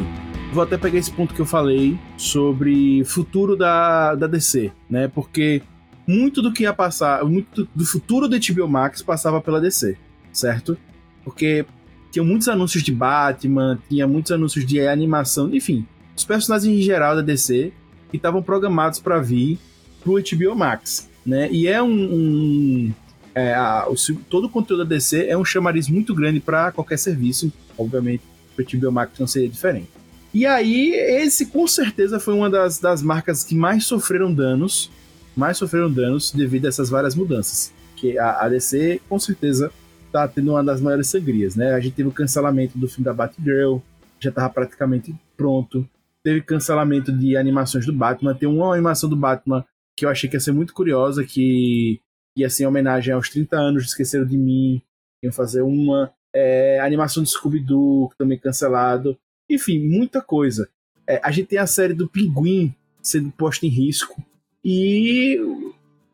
[0.53, 5.09] Vou até pegar esse ponto que eu falei sobre futuro da, da DC, né?
[5.09, 5.61] Porque
[6.07, 9.97] muito do que ia passar, muito do futuro da HBO Max passava pela DC,
[10.33, 10.77] certo?
[11.25, 11.65] Porque
[12.11, 17.15] tinha muitos anúncios de Batman, tinha muitos anúncios de animação, enfim, os personagens em geral
[17.17, 17.73] da DC
[18.11, 19.59] que estavam programados para vir
[20.03, 21.49] pro HBO Max, né?
[21.53, 22.93] E é um, um
[23.35, 23.95] é, a- o
[24.29, 28.23] todo o conteúdo da DC é um chamariz muito grande para qualquer serviço, obviamente,
[28.61, 29.89] o HBO Max não seria diferente.
[30.33, 34.91] E aí, esse com certeza foi uma das, das marcas que mais sofreram danos,
[35.37, 37.73] mais sofreram danos devido a essas várias mudanças.
[37.97, 39.73] Que a, a DC, com certeza,
[40.13, 41.73] tá tendo uma das maiores sangrias, né?
[41.73, 43.79] A gente teve o cancelamento do filme da Batgirl,
[44.21, 45.89] já tava praticamente pronto.
[46.23, 48.35] Teve cancelamento de animações do Batman.
[48.35, 49.65] Tem uma animação do Batman
[49.97, 52.01] que eu achei que ia ser muito curiosa, que
[52.37, 54.83] ia ser em homenagem aos 30 anos de Esqueceram de Mim.
[55.23, 56.13] Iam fazer uma.
[56.35, 59.19] É, a animação do Scooby-Doo, também cancelado.
[59.49, 60.69] Enfim, muita coisa.
[61.07, 64.23] É, a gente tem a série do Pinguim sendo posta em risco.
[64.65, 65.39] E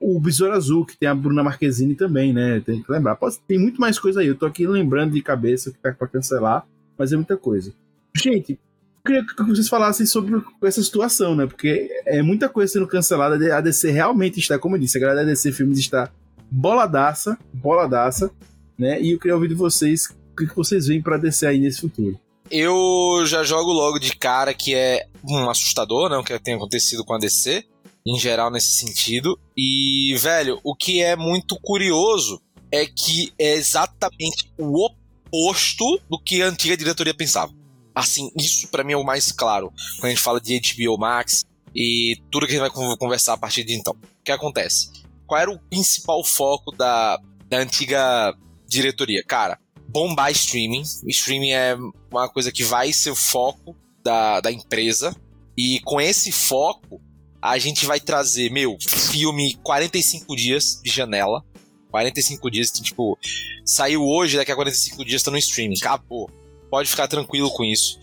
[0.01, 2.61] o Besouro Azul, que tem a Bruna Marquezine também, né?
[2.61, 3.19] Tem que lembrar.
[3.47, 4.27] Tem muito mais coisa aí.
[4.27, 7.73] Eu tô aqui lembrando de cabeça que tá pra cancelar, mas é muita coisa.
[8.15, 8.59] Gente, eu
[9.05, 11.47] queria que vocês falassem sobre essa situação, né?
[11.47, 13.57] Porque é muita coisa sendo cancelada.
[13.57, 16.11] A DC realmente está, como eu disse, a galera da DC Filmes está
[16.51, 18.31] boladaça, boladaça,
[18.79, 19.01] né?
[19.01, 22.19] E eu queria ouvir de vocês o que vocês veem pra DC aí nesse futuro.
[22.51, 26.17] Eu já jogo logo de cara que é um assustador, né?
[26.17, 27.65] O que tem acontecido com a DC,
[28.07, 29.39] em geral, nesse sentido.
[29.57, 36.43] E, velho, o que é muito curioso é que é exatamente o oposto do que
[36.43, 37.53] a antiga diretoria pensava.
[37.95, 41.45] Assim, isso para mim é o mais claro quando a gente fala de HBO Max
[41.75, 43.95] e tudo que a gente vai conversar a partir de então.
[43.95, 44.91] O que acontece?
[45.27, 48.37] Qual era o principal foco da, da antiga
[48.67, 49.23] diretoria?
[49.25, 50.83] Cara, bombar streaming.
[51.07, 51.77] Streaming é
[52.11, 55.15] uma coisa que vai ser o foco da, da empresa.
[55.57, 57.01] E com esse foco,
[57.41, 61.45] a gente vai trazer, meu, filme 45 dias de janela.
[61.91, 63.19] 45 dias, tipo,
[63.65, 65.77] saiu hoje, daqui a 45 dias tá no streaming.
[65.79, 66.31] Acabou.
[66.71, 67.99] Pode ficar tranquilo com isso.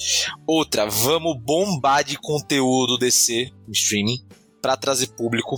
[0.47, 4.25] Outra, vamos bombar de conteúdo DC no streaming
[4.61, 5.55] para trazer público.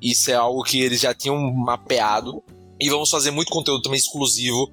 [0.00, 2.42] Isso é algo que eles já tinham mapeado.
[2.82, 4.68] E vamos fazer muito conteúdo também exclusivo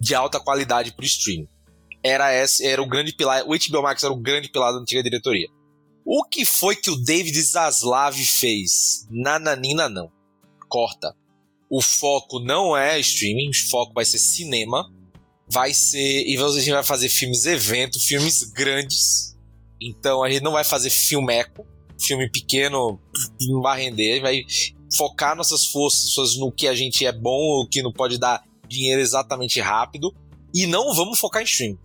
[0.00, 1.46] de alta qualidade pro streaming.
[2.02, 3.44] Era esse, era o grande pilar.
[3.46, 5.46] O HBO Max era o grande pilar da antiga diretoria.
[6.04, 9.06] O que foi que o David Zaslav fez?
[9.08, 10.10] Nananina não.
[10.68, 11.14] Corta.
[11.70, 14.84] O foco não é streaming, o foco vai ser cinema.
[15.48, 16.26] Vai ser.
[16.26, 19.38] E a gente vai fazer filmes evento, filmes grandes.
[19.80, 21.64] Então a gente não vai fazer filmeco.
[22.00, 23.00] Filme pequeno
[23.48, 24.20] não vai render.
[24.20, 24.42] Vai
[24.96, 29.00] focar nossas forças no que a gente é bom, o que não pode dar dinheiro
[29.00, 30.14] exatamente rápido.
[30.54, 31.78] E não vamos focar em streaming.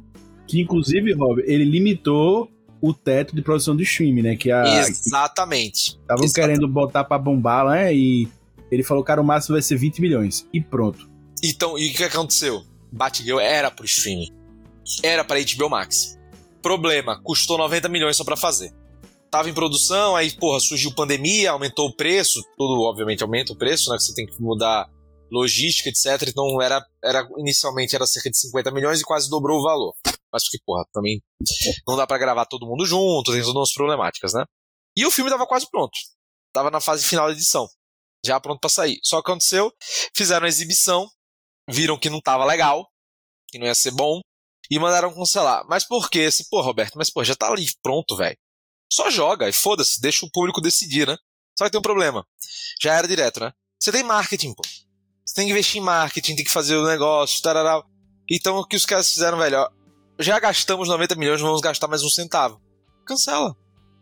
[0.48, 2.50] Que inclusive, Rob, ele limitou
[2.82, 4.36] o teto de produção do streaming, né?
[4.36, 5.98] Que a, Exatamente.
[6.02, 7.94] Estavam querendo botar para bombar, né?
[7.94, 8.28] E
[8.72, 10.48] ele falou, cara, o máximo vai ser 20 milhões.
[10.54, 11.10] E pronto.
[11.44, 12.64] Então, e o que aconteceu?
[12.92, 14.34] Batgirl era pro streaming.
[15.04, 16.18] Era para HBO Max.
[16.62, 18.74] Problema, custou 90 milhões só para fazer.
[19.30, 23.90] Tava em produção, aí, porra, surgiu pandemia, aumentou o preço, tudo obviamente aumenta o preço,
[23.90, 23.98] né?
[23.98, 24.90] Que você tem que mudar
[25.30, 26.30] logística, etc.
[26.30, 29.94] Então era, era inicialmente era cerca de 50 milhões e quase dobrou o valor.
[30.32, 31.22] Mas porque, porra, também
[31.88, 34.46] não dá para gravar todo mundo junto, tem todas umas problemáticas, né?
[34.96, 35.98] E o filme tava quase pronto.
[36.54, 37.68] Tava na fase final da edição.
[38.26, 39.00] Já pronto para sair.
[39.04, 39.72] Só que aconteceu,
[40.16, 41.08] fizeram a exibição,
[41.70, 42.88] viram que não tava legal,
[43.50, 44.22] que não ia ser bom,
[44.70, 45.66] e mandaram cancelar.
[45.68, 46.20] Mas por quê?
[46.20, 48.38] Esse, pô, Roberto, mas pô, já tá ali pronto, velho.
[48.92, 51.18] Só joga e foda-se, deixa o público decidir, né?
[51.58, 52.26] Só que tem um problema.
[52.82, 53.52] Já era direto, né?
[53.80, 54.64] Você tem marketing, pô.
[55.26, 57.84] Você tem que investir em marketing, tem que fazer o negócio, tarará.
[58.30, 59.70] Então o que os caras fizeram, velho, ó,
[60.20, 62.62] já gastamos 90 milhões, vamos gastar mais um centavo.
[63.06, 63.56] Cancela.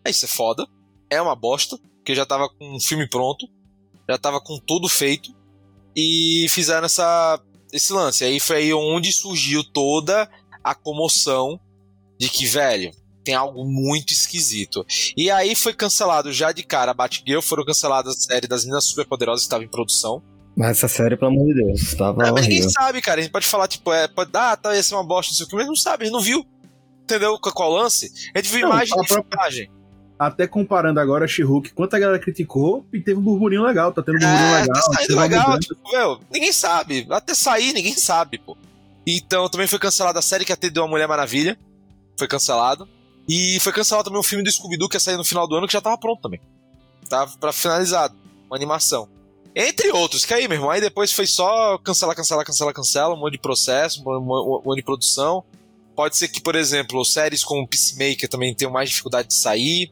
[0.06, 0.65] É isso, é foda.
[1.10, 3.48] É uma bosta, porque já tava com um filme pronto,
[4.10, 5.34] já tava com tudo feito,
[5.95, 8.24] e fizeram essa, esse lance.
[8.24, 10.30] Aí foi aí onde surgiu toda
[10.63, 11.60] a comoção
[12.19, 12.91] de que, velho,
[13.25, 14.85] tem algo muito esquisito.
[15.17, 18.85] E aí foi cancelado já de cara a Batgirl, foram canceladas a série das Minas
[18.85, 20.21] Superpoderosas que estava em produção.
[20.55, 23.19] Mas essa série, pelo amor de Deus, tava É, mas ninguém sabe, cara.
[23.19, 25.45] A gente pode falar, tipo, é, pode, ah, tá, ia ser uma bosta, não sei
[25.45, 26.45] o que, mas não sabe, a gente não viu.
[27.03, 28.09] Entendeu qual, o lance?
[28.33, 29.71] A gente viu Não, imagem de própria- filmagem.
[30.17, 34.15] Até comparando agora a She-Hulk, quanta galera criticou e teve um burburinho legal, tá tendo
[34.15, 34.75] um burburinho É, legal.
[34.75, 37.05] tá saindo legal, tipo, meu, ninguém sabe.
[37.09, 38.55] Até sair, ninguém sabe, pô.
[39.05, 41.59] Então, também foi cancelada a série que atendeu a Mulher Maravilha.
[42.17, 42.88] Foi cancelado.
[43.27, 45.67] E foi cancelado também o filme do Scooby-Doo que ia sair no final do ano,
[45.67, 46.39] que já tava pronto também.
[47.09, 48.15] Tava pra finalizado.
[48.47, 49.07] Uma animação.
[49.55, 53.19] Entre outros, que aí, meu irmão, aí depois foi só cancelar, cancelar, cancelar, cancela, um
[53.19, 54.21] monte de processo, um
[54.65, 55.43] monte de produção.
[55.95, 59.91] Pode ser que, por exemplo, séries como Peacemaker também tenham mais dificuldade de sair,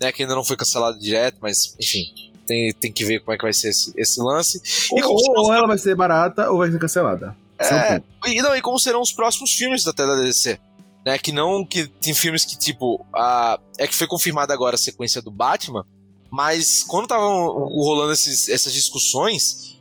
[0.00, 0.10] né?
[0.10, 2.04] Que ainda não foi cancelado direto, mas, enfim,
[2.46, 4.62] tem, tem que ver como é que vai ser esse, esse lance.
[4.90, 7.36] E Ou, como ou- ou ela vai ser barata ou vai ser cancelada.
[7.58, 7.66] É
[7.96, 10.58] É, e, não, e como serão os próximos filmes até da DC?
[11.04, 11.64] Né, que não.
[11.64, 13.04] que Tem filmes que, tipo.
[13.14, 15.84] A, é que foi confirmada agora a sequência do Batman,
[16.30, 19.80] mas quando estavam rolando esses, essas discussões,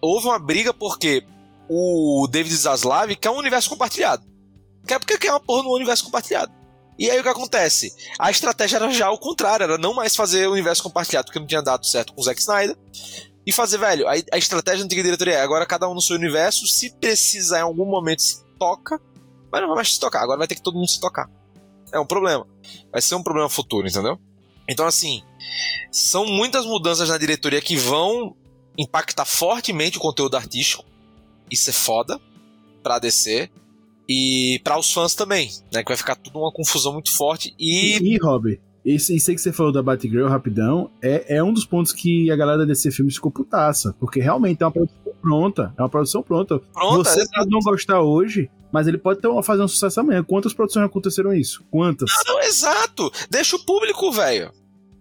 [0.00, 1.24] houve uma briga porque
[1.68, 4.24] o David Zaslav quer um universo compartilhado.
[4.86, 6.52] Quer porque quer uma porra no universo compartilhado.
[6.98, 7.94] E aí o que acontece?
[8.18, 11.46] A estratégia era já o contrário, era não mais fazer o universo compartilhado, porque não
[11.46, 12.76] tinha dado certo com o Zack Snyder.
[13.46, 16.16] E fazer, velho, a, a estratégia da antiga diretoria é agora cada um no seu
[16.16, 19.00] universo, se precisar em algum momento se toca,
[19.50, 21.30] mas não vai mais se tocar, agora vai ter que todo mundo se tocar.
[21.92, 22.46] É um problema.
[22.90, 24.18] Vai ser um problema futuro, entendeu?
[24.68, 25.22] Então, assim,
[25.90, 28.34] são muitas mudanças na diretoria que vão
[28.76, 30.84] impactar fortemente o conteúdo artístico.
[31.50, 32.20] Isso é foda
[32.82, 33.48] pra DC.
[34.08, 35.82] E para os fãs também, né?
[35.82, 37.54] Que vai ficar tudo uma confusão muito forte.
[37.58, 41.42] E E, e Rob, esse, isso aí que você falou da Batgirl rapidão, é, é
[41.42, 43.96] um dos pontos que a galera da DC Filmes ficou putaça.
[43.98, 45.74] Porque realmente é uma produção pronta.
[45.76, 46.60] É uma produção pronta.
[46.72, 47.30] pronto, você exato.
[47.36, 50.22] pode não gostar hoje, mas ele pode ter fazer um sucesso amanhã.
[50.22, 51.64] Quantas produções aconteceram isso?
[51.70, 52.10] Quantas?
[52.26, 53.10] Não, exato.
[53.30, 54.52] Deixa o público, velho.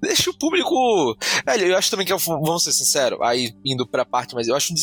[0.01, 1.17] Deixa o público.
[1.45, 4.55] Velho, eu acho também que, eu- vamos ser sinceros, aí indo pra parte, mas eu
[4.55, 4.73] acho.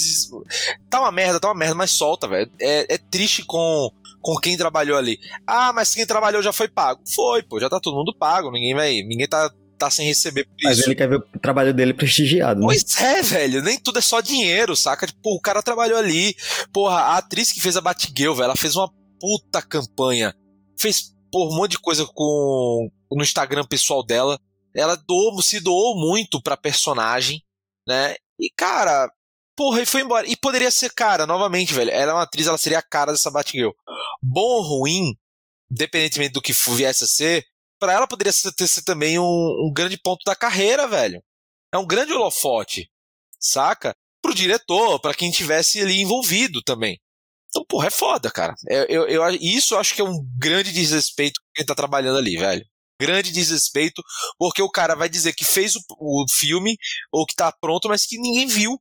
[0.91, 2.51] Tá uma merda, tá uma merda, mas solta, velho.
[2.61, 5.19] É, é triste com, com quem trabalhou ali.
[5.47, 7.01] Ah, mas quem trabalhou já foi pago.
[7.15, 8.51] Foi, pô, já tá todo mundo pago.
[8.51, 9.03] Ninguém vai.
[9.03, 10.89] Ninguém tá, tá sem receber por Mas isso.
[10.89, 12.67] ele quer ver o trabalho dele prestigiado, né?
[12.67, 15.07] Pois é, velho, nem tudo é só dinheiro, saca?
[15.07, 16.35] Tipo, o cara trabalhou ali.
[16.73, 20.35] Porra, a atriz que fez a Batgirl, velho, ela fez uma puta campanha.
[20.79, 24.39] Fez, porra, um monte de coisa com no Instagram pessoal dela.
[24.75, 27.43] Ela doou, se doou muito pra personagem,
[27.87, 28.15] né?
[28.41, 29.11] E, cara,
[29.57, 30.27] porra, e foi embora.
[30.27, 31.91] E poderia ser cara, novamente, velho.
[31.91, 33.71] Ela é uma atriz, ela seria a cara dessa Batgirl.
[34.23, 35.15] Bom ou ruim,
[35.71, 37.45] independentemente do que viesse a ser,
[37.83, 41.21] pra ela poderia ser, ter ser também um, um grande ponto da carreira, velho.
[41.75, 42.89] É um grande holofote,
[43.41, 43.93] saca?
[44.23, 47.01] Pro diretor, pra quem tivesse ali envolvido também.
[47.49, 48.55] Então, porra, é foda, cara.
[48.69, 52.19] Eu, eu, eu- isso eu acho que é um grande desrespeito com quem tá trabalhando
[52.19, 52.65] ali, velho.
[53.01, 54.01] Grande desrespeito,
[54.39, 56.77] porque o cara vai dizer que fez o, o filme,
[57.13, 58.81] ou que tá pronto, mas que ninguém viu.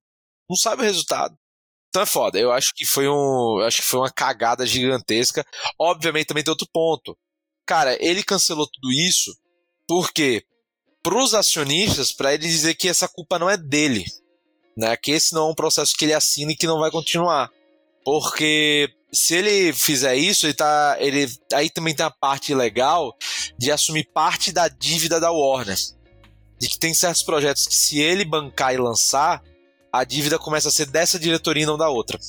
[0.49, 1.35] Não sabe o resultado.
[1.89, 2.39] Então é foda.
[2.39, 3.59] Eu acho que foi um.
[3.65, 5.45] acho que foi uma cagada gigantesca.
[5.79, 7.17] Obviamente também tem outro ponto.
[7.71, 9.33] Cara, ele cancelou tudo isso
[9.87, 10.43] porque
[11.01, 14.03] pros acionistas, pra ele dizer que essa culpa não é dele.
[14.75, 14.97] Né?
[14.97, 17.49] Que esse não é um processo que ele assina e que não vai continuar.
[18.03, 20.97] Porque se ele fizer isso, ele tá.
[20.99, 23.15] Ele, aí também tem a parte legal
[23.57, 25.77] de assumir parte da dívida da Warner.
[26.59, 29.41] De que tem certos projetos que, se ele bancar e lançar,
[29.93, 32.19] a dívida começa a ser dessa diretoria e não da outra.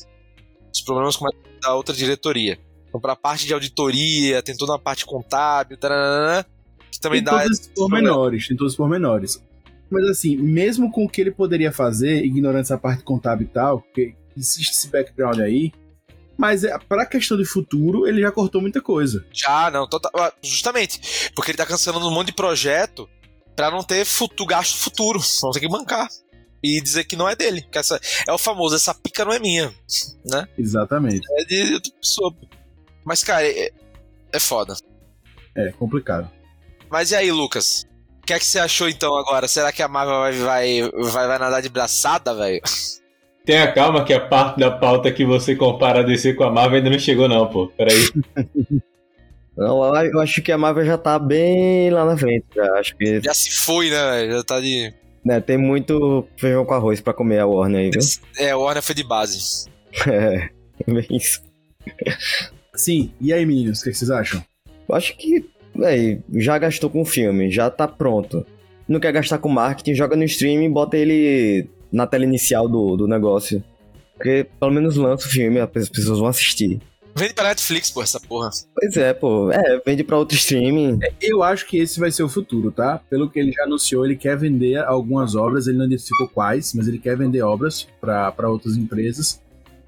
[0.73, 2.61] Os problemas começam a ser da outra diretoria.
[2.93, 6.45] Então, pra parte de auditoria, tem toda uma parte contábil, taranana,
[6.91, 7.43] que também tem dá.
[7.43, 9.43] todos os pormenores, tem todos os pormenores.
[9.91, 13.81] Mas assim, mesmo com o que ele poderia fazer, ignorando essa parte contábil e tal,
[13.81, 15.73] porque existe esse background aí,
[16.37, 19.25] mas é, pra questão de futuro, ele já cortou muita coisa.
[19.33, 21.31] Já, não, tota- ah, justamente.
[21.35, 23.09] Porque ele tá cancelando um monte de projeto
[23.57, 25.19] pra não ter futu, gasto futuro.
[25.43, 26.09] Não ter que bancar.
[26.65, 27.67] E dizer que não é dele.
[27.73, 29.75] Que essa, é o famoso, essa pica não é minha.
[30.25, 30.47] Né?
[30.57, 31.21] Exatamente.
[31.41, 32.33] É de outra pessoa.
[33.05, 33.71] Mas, cara, é,
[34.33, 34.75] é foda.
[35.57, 36.31] É complicado.
[36.91, 37.85] Mas e aí, Lucas?
[38.23, 39.49] O que é que você achou então agora?
[39.49, 42.61] Será que a Marvel vai, vai, vai, vai nadar de braçada, velho?
[43.45, 46.79] Tenha calma que a parte da pauta que você compara a DC com a Marvel
[46.79, 47.67] ainda não chegou, não, pô.
[47.69, 47.99] Peraí.
[49.55, 52.47] Não, eu- acho que a Marvel já tá bem lá na frente.
[52.57, 52.73] Já.
[52.79, 54.33] Acho que Já se foi, né, velho?
[54.33, 54.95] Já tá de.
[55.23, 58.01] né, tem muito feijão com arroz pra comer a Warner aí, viu?
[58.39, 59.67] É, o Warner foi de base.
[60.09, 60.49] É,
[60.91, 61.43] bem isso.
[62.75, 64.43] Sim, e aí, meninos, o que vocês acham?
[64.89, 68.47] Eu acho que, véi, já gastou com o filme, já tá pronto.
[68.89, 72.97] Não quer gastar com marketing, joga no streaming e bota ele na tela inicial do,
[72.97, 73.63] do negócio.
[74.15, 76.81] Porque pelo menos lança o filme, as pessoas vão assistir.
[77.15, 78.49] Vende pra Netflix, pô, essa porra.
[78.75, 79.51] Pois é, pô.
[79.53, 80.99] É, vende pra outro streaming.
[81.21, 83.01] Eu acho que esse vai ser o futuro, tá?
[83.11, 86.89] Pelo que ele já anunciou, ele quer vender algumas obras, ele não identificou quais, mas
[86.89, 89.41] ele quer vender obras para outras empresas.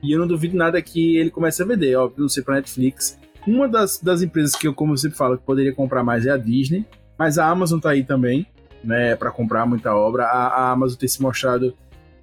[0.04, 3.18] E eu não duvido nada que ele comece a vender, óbvio, não sei pra Netflix.
[3.46, 6.30] Uma das, das empresas que eu, como eu sempre falo, que poderia comprar mais é
[6.30, 6.84] a Disney,
[7.18, 8.46] mas a Amazon tá aí também,
[8.82, 10.26] né, para comprar muita obra.
[10.26, 11.74] A, a Amazon tem se mostrado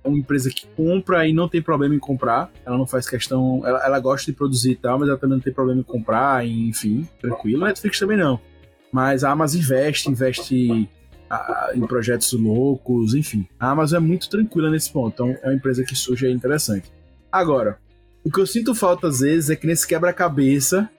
[0.04, 2.52] uma empresa que compra e não tem problema em comprar.
[2.64, 3.62] Ela não faz questão.
[3.66, 6.46] Ela, ela gosta de produzir e tal, mas ela também não tem problema em comprar,
[6.46, 7.64] enfim, tranquilo.
[7.66, 8.40] A Netflix também não.
[8.92, 10.90] Mas a Amazon investe, investe
[11.30, 13.48] ah, em projetos loucos, enfim.
[13.60, 15.14] A Amazon é muito tranquila nesse ponto.
[15.14, 16.92] Então é uma empresa que surge aí interessante.
[17.32, 17.80] Agora,
[18.24, 20.90] o que eu sinto falta às vezes é que nesse quebra-cabeça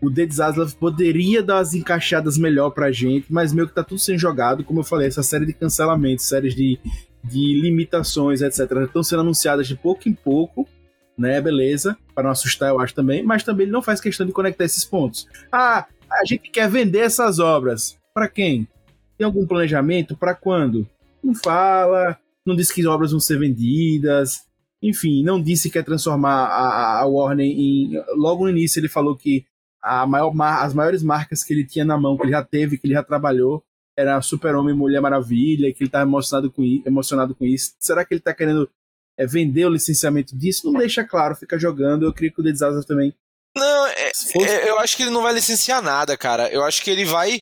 [0.00, 3.98] o The Zaslav poderia dar as encaixadas melhor pra gente, mas meio que tá tudo
[3.98, 6.78] sendo jogado, como eu falei, essa série de cancelamentos, séries de,
[7.24, 10.68] de limitações, etc, estão sendo anunciadas de pouco em pouco,
[11.16, 14.32] né, beleza, para não assustar eu acho também, mas também ele não faz questão de
[14.32, 15.26] conectar esses pontos.
[15.50, 17.98] Ah, a gente quer vender essas obras.
[18.14, 18.68] Para quem?
[19.16, 20.16] Tem algum planejamento?
[20.16, 20.86] Para quando?
[21.22, 24.47] Não fala, não diz que obras vão ser vendidas,
[24.82, 27.92] enfim, não disse que quer transformar a, a Warner em.
[28.16, 29.44] Logo no início ele falou que
[29.82, 32.86] a maior, as maiores marcas que ele tinha na mão, que ele já teve, que
[32.86, 33.64] ele já trabalhou,
[33.96, 37.74] era Super-Homem e Mulher Maravilha, que ele estava emocionado com, emocionado com isso.
[37.80, 38.70] Será que ele está querendo
[39.16, 40.70] é, vender o licenciamento disso?
[40.70, 42.04] Não deixa claro, fica jogando.
[42.04, 43.12] Eu creio que o The Disaster também.
[43.56, 46.48] Não, é, é, eu acho que ele não vai licenciar nada, cara.
[46.52, 47.38] Eu acho que ele vai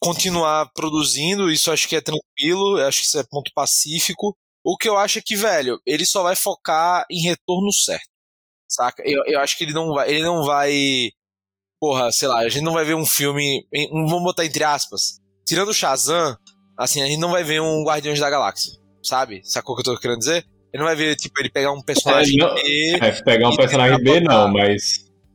[0.00, 4.34] continuar produzindo, isso acho que é tranquilo, acho que isso é ponto pacífico.
[4.64, 8.08] O que eu acho é que, velho, ele só vai focar em retorno certo.
[8.68, 9.02] Saca?
[9.06, 10.08] Eu, eu acho que ele não vai.
[10.10, 11.10] Ele não vai.
[11.80, 13.66] Porra, sei lá, a gente não vai ver um filme.
[13.74, 15.18] Em, vamos botar entre aspas.
[15.46, 16.36] Tirando o Shazam,
[16.78, 18.72] assim, a gente não vai ver um Guardiões da Galáxia.
[19.02, 19.40] Sabe?
[19.44, 20.44] Sacou o que eu tô querendo dizer?
[20.72, 22.98] Ele não vai ver, tipo, ele pegar um personagem É, não- B.
[23.00, 24.82] É, pegar um personagem B, botar- não, mas.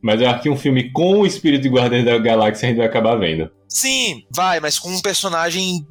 [0.01, 2.77] Mas eu acho que um filme com o espírito de Guardiões da Galáxia a gente
[2.77, 3.49] vai acabar vendo.
[3.67, 5.85] Sim, vai, mas com um personagem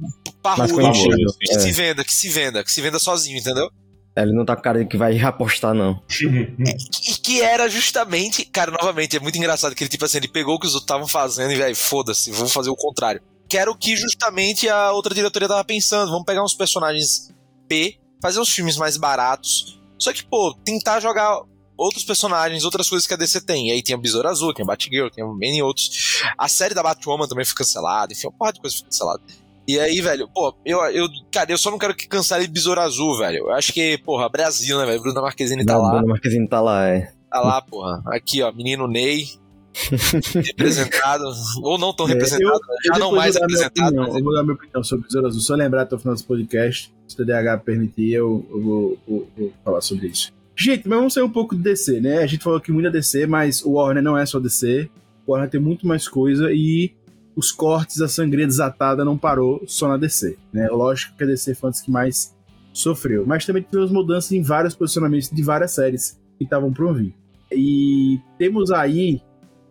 [0.45, 1.37] parrudo.
[1.39, 1.59] Que É.
[1.59, 3.69] se venda, que se venda, que se venda sozinho, entendeu?
[4.17, 6.01] Ele não tá com cara de que vai apostar, não.
[6.09, 10.55] E que era justamente, cara, novamente, é muito engraçado que ele, tipo assim, ele pegou
[10.55, 13.21] o que os outros estavam fazendo e, velho, foda-se, vou fazer o contrário.
[13.49, 16.09] Que era o que justamente a outra diretoria tava pensando.
[16.09, 17.29] Vamos pegar uns personagens
[17.67, 19.79] P, fazer uns filmes mais baratos.
[19.99, 21.41] Só que, pô, tentar jogar
[21.77, 23.67] outros personagens, outras coisas que a DC tem.
[23.67, 26.21] E aí tem a Besouro Azul, tem a Batgirl, tem N outros.
[26.37, 29.21] A série da Batwoman também foi cancelada, enfim, uma porra de coisa foi cancelada.
[29.67, 33.17] E aí, velho, pô, eu, eu, cara, eu só não quero que cancele Besouro Azul,
[33.17, 33.37] velho.
[33.39, 35.01] Eu acho que, porra, Brasil, né, velho?
[35.01, 35.89] Bruna Marquezine tá Não, lá.
[35.91, 37.11] Bruna Marquezine tá lá, é.
[37.31, 38.01] Tá lá, porra.
[38.07, 39.25] Aqui, ó, menino Ney.
[40.33, 41.23] representado.
[41.61, 42.59] Ou não tão É, representado, eu- né?
[42.85, 43.87] já Eu não mais representado.
[43.87, 45.41] opinião, mas- Eu vou dar minha opinião sobre o Besouro Azul.
[45.55, 49.27] Eu lembrar até o final desse podcast, se o TDAH permitir, eu, eu vou, vou-
[49.37, 50.31] vou falar sobre isso.
[50.57, 52.19] Gente, mas vamos sair um pouco de DC, né?
[52.19, 54.89] A gente falou que muita DC, mas o Warner não é só DC.
[55.27, 56.93] O Warner tem muito mais coisa e
[57.35, 60.67] os cortes, a sangria desatada não parou só na DC, né?
[60.69, 62.33] Lógico que a DC foi das que mais
[62.71, 63.25] sofreu.
[63.25, 67.13] Mas também tivemos mudanças em vários posicionamentos de várias séries que estavam por vir.
[67.51, 69.21] E temos aí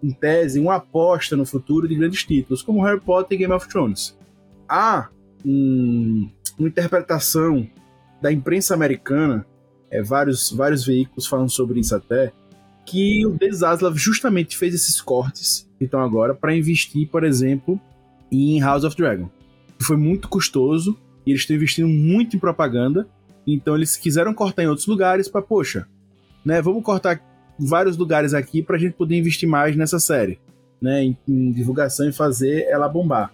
[0.02, 3.66] em tese, uma aposta no futuro de grandes títulos, como Harry Potter e Game of
[3.68, 4.16] Thrones.
[4.68, 5.08] Há
[5.44, 7.66] um- uma interpretação
[8.20, 9.46] da imprensa americana,
[9.90, 12.32] é, vários, vários veículos falam sobre isso até,
[12.84, 17.80] que o Denis Zaslav justamente fez esses cortes, então agora, para investir, por exemplo,
[18.30, 19.28] em House of Dragon.
[19.80, 23.08] Foi muito custoso, e eles estão investindo muito em propaganda,
[23.46, 25.86] então eles quiseram cortar em outros lugares para, poxa,
[26.44, 27.20] né, vamos cortar
[27.58, 30.38] vários lugares aqui pra gente poder investir mais nessa série,
[30.80, 33.32] né, em, em divulgação e fazer ela bombar.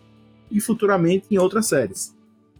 [0.50, 2.14] E futuramente em outras séries,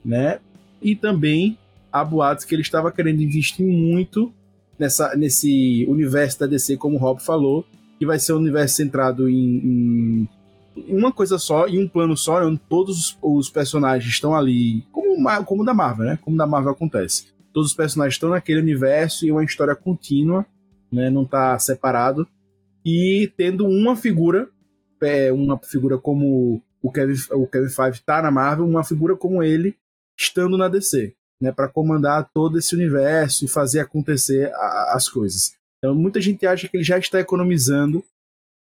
[0.05, 0.38] né?
[0.80, 1.59] E também
[1.93, 4.32] há boatos que ele estava querendo investir muito
[4.81, 7.64] nessa, nesse universo da DC, como o Rob falou,
[7.99, 10.26] que vai ser um universo centrado em,
[10.76, 14.83] em uma coisa só, em um plano só, né, onde todos os, personagens estão ali,
[14.91, 16.18] como, como da Marvel, né?
[16.22, 17.26] Como da Marvel acontece.
[17.53, 20.47] Todos os personagens estão naquele universo e uma história contínua
[20.91, 22.26] né, não tá separado,
[22.85, 24.49] e tendo uma figura,
[25.03, 29.43] é, uma figura como o Kevin, o Kevin Feige tá na Marvel, uma figura como
[29.43, 29.76] ele
[30.18, 35.55] estando na DC, né, para comandar todo esse universo e fazer acontecer a- as coisas.
[35.78, 38.05] Então muita gente acha que ele já está economizando,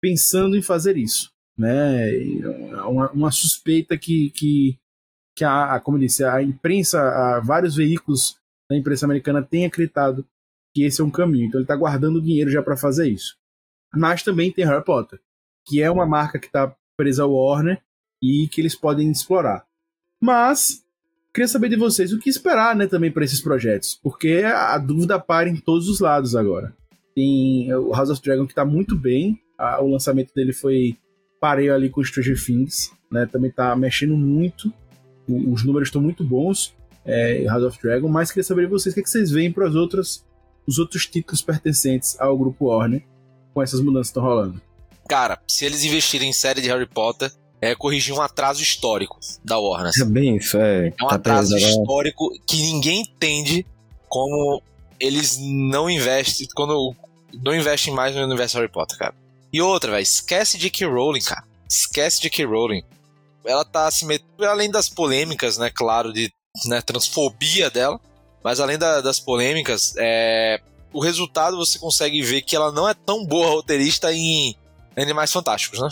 [0.02, 4.78] pensando em fazer isso, né, é uma, uma suspeita que, que,
[5.36, 8.38] que a, como eu disse, a imprensa, a, vários veículos
[8.70, 10.26] da imprensa americana têm acreditado
[10.76, 11.48] que esse é um caminho.
[11.48, 13.36] Então ele está guardando dinheiro já para fazer isso.
[13.96, 15.20] Mas também tem Harry Potter,
[15.66, 17.82] que é uma marca que está presa ao Warner
[18.22, 19.66] e que eles podem explorar.
[20.22, 20.86] Mas
[21.38, 25.20] queria saber de vocês o que esperar, né, também para esses projetos, porque a dúvida
[25.20, 26.74] para em todos os lados agora.
[27.14, 30.98] Tem o House of Dragon que está muito bem, a- o lançamento dele foi
[31.40, 34.74] pareio ali com Stranger Things, né, também está mexendo muito,
[35.30, 36.74] o- os números estão muito bons,
[37.06, 39.52] é, House of Dragon, mas queria saber de vocês o que, é que vocês veem
[39.52, 40.26] para as outras
[40.68, 43.02] os outros títulos pertencentes ao grupo Warner
[43.54, 44.60] com essas mudanças que estão rolando.
[45.08, 47.32] Cara, se eles investirem em série de Harry Potter,
[47.62, 49.92] é corrigir um atraso histórico da Warner.
[50.00, 50.88] É bem isso, é.
[51.00, 53.66] É um atraso histórico que ninguém entende
[54.08, 54.62] como
[55.00, 56.96] eles não investem, quando
[57.44, 59.14] não investem mais no universo Harry Potter, cara.
[59.52, 60.86] E outra, velho, esquece de K.
[60.86, 61.44] Rowling, cara.
[61.70, 62.46] Esquece de K.
[62.46, 62.84] Rowling.
[63.46, 66.32] Ela tá se metendo, além das polêmicas, né, claro, de
[66.66, 68.00] né, transfobia dela,
[68.44, 70.60] mas além da- das polêmicas, é,
[70.92, 74.56] o resultado você consegue ver que ela não é tão boa roteirista em
[74.96, 75.88] Animais Fantásticos, né?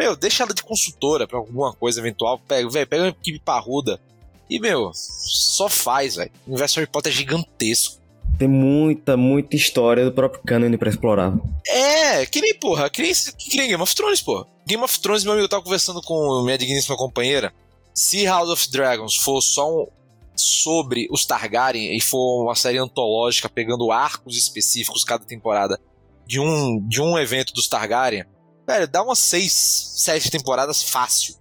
[0.00, 2.38] Meu, deixa ela de consultora pra alguma coisa eventual.
[2.38, 4.00] Pega, velho, pega uma equipe parruda.
[4.48, 6.30] E, meu, só faz, velho.
[6.46, 8.00] O universo Harry Potter é gigantesco.
[8.38, 11.34] Tem muita, muita história do próprio canon pra explorar.
[11.68, 14.46] É, que nem, porra, que nem, que nem Game of Thrones, porra.
[14.66, 17.52] Game of Thrones, meu amigo, eu tava conversando com minha digníssima companheira.
[17.92, 19.86] Se House of Dragons for só um
[20.34, 25.78] sobre os Targaryen e for uma série antológica pegando arcos específicos cada temporada
[26.26, 28.24] de um, de um evento dos Targaryen,
[28.70, 29.52] velho, dá umas seis,
[29.96, 31.34] sete temporadas fácil.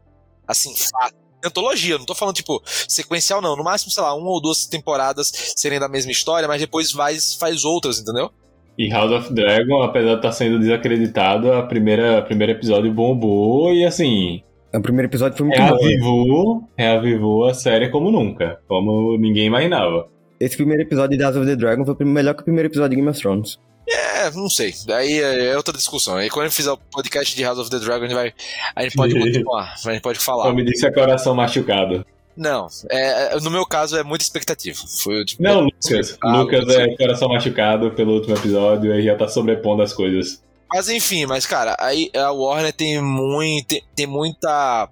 [0.48, 1.18] Assim, fácil.
[1.44, 3.56] Antologia, não tô falando, tipo, sequencial, não.
[3.56, 7.34] No máximo, sei lá, uma ou duas temporadas serem da mesma história, mas depois faz,
[7.36, 8.30] faz outras, entendeu?
[8.78, 13.86] E House of Dragon, apesar de estar sendo desacreditado, a primeira primeiro episódio bombou e
[13.86, 14.42] assim,
[14.74, 15.76] O primeiro episódio foi muito É bom.
[15.78, 20.08] reavivou, reavivou a série como nunca, como ninguém imaginava.
[20.40, 22.96] Esse primeiro episódio de House of the Dragon foi melhor que o primeiro episódio de
[22.98, 23.58] Game of Thrones.
[23.90, 24.74] É, não sei.
[24.86, 26.16] Daí é outra discussão.
[26.16, 28.34] Aí quando eu fizer o podcast de House of the Dragon, a gente, vai,
[28.76, 29.74] a gente pode continuar.
[29.86, 30.44] A gente pode falar.
[30.44, 32.06] Como disse, é coração machucado.
[32.38, 34.80] Não, é, é- no meu caso é muita expectativa.
[35.04, 35.42] Foi tipo.
[35.44, 36.18] Não, Lucas.
[36.24, 40.42] Ah, Lucas é coração machucado pelo último episódio e já tá sobrepondo as coisas.
[40.72, 44.88] Mas enfim, mas cara, aí a Warner tem, muito, tem, tem muita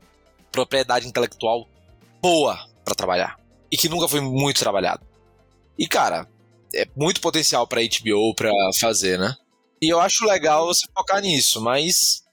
[0.51, 1.67] propriedade intelectual
[2.21, 3.39] boa pra trabalhar.
[3.71, 5.01] E que nunca foi muito trabalhado.
[5.77, 6.27] E cara,
[6.73, 9.35] é muito potencial pra HBO pra fazer, né?
[9.81, 12.23] E eu acho legal você focar nisso, mas,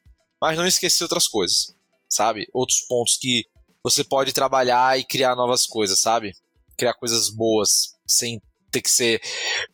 [0.41, 1.75] mas não esquecer outras coisas,
[2.09, 2.47] sabe?
[2.53, 3.45] Outros pontos que
[3.83, 6.33] você pode trabalhar e criar novas coisas, sabe?
[6.77, 9.21] Criar coisas boas, sem ter que ser.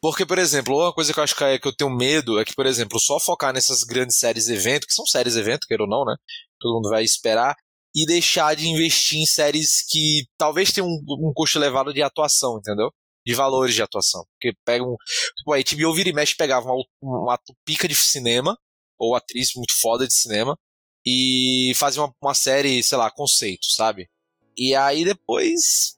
[0.01, 2.45] Porque, por exemplo, uma coisa que eu acho que, é, que eu tenho medo é
[2.45, 5.89] que, por exemplo, só focar nessas grandes séries evento, que são séries evento, queira ou
[5.89, 6.17] não, né?
[6.61, 7.55] Todo mundo vai esperar,
[7.95, 12.59] e deixar de investir em séries que talvez tenham um, um custo elevado de atuação,
[12.59, 12.93] entendeu?
[13.31, 14.25] De valores de atuação.
[14.33, 14.97] Porque pega um.
[15.37, 18.59] Tipo, a HBO vira e mexe pegava uma, uma pica de cinema,
[18.99, 20.59] ou atriz muito foda de cinema,
[21.07, 24.09] e fazia uma, uma série, sei lá, conceito, sabe?
[24.57, 25.97] E aí depois.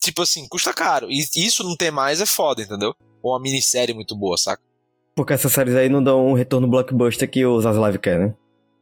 [0.00, 1.10] Tipo assim, custa caro.
[1.10, 2.94] E isso não ter mais é foda, entendeu?
[3.20, 4.62] Ou uma minissérie muito boa, saca?
[5.16, 8.36] Porque essas séries aí não dão um retorno blockbuster que os Live quer, né?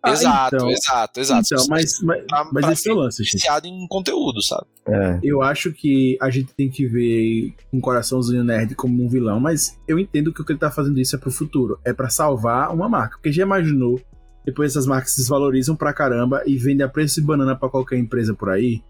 [0.09, 0.70] Ah, exato, então.
[0.70, 1.48] exato, exato.
[1.54, 3.46] Então, mas, mas, Pra- mas pra esse é o lance, gente.
[3.68, 4.66] em conteúdo, sabe?
[4.88, 5.18] É.
[5.22, 9.78] Eu acho que a gente tem que ver um coraçãozinho nerd como um vilão, mas
[9.88, 11.78] eu entendo que o que ele tá fazendo isso é pro futuro.
[11.84, 13.16] É pra salvar uma marca.
[13.16, 14.00] Porque já imaginou,
[14.44, 17.98] depois essas marcas se desvalorizam pra caramba e vendem a preço de banana pra qualquer
[17.98, 18.80] empresa por aí?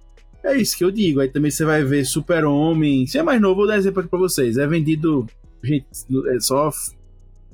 [0.45, 1.19] É isso que eu digo.
[1.21, 3.07] Aí também você vai ver Super-Homem.
[3.07, 4.57] Se é mais novo, vou dar exemplo aqui pra vocês.
[4.59, 5.27] É vendido.
[5.65, 5.87] Gente,
[6.29, 6.71] é só.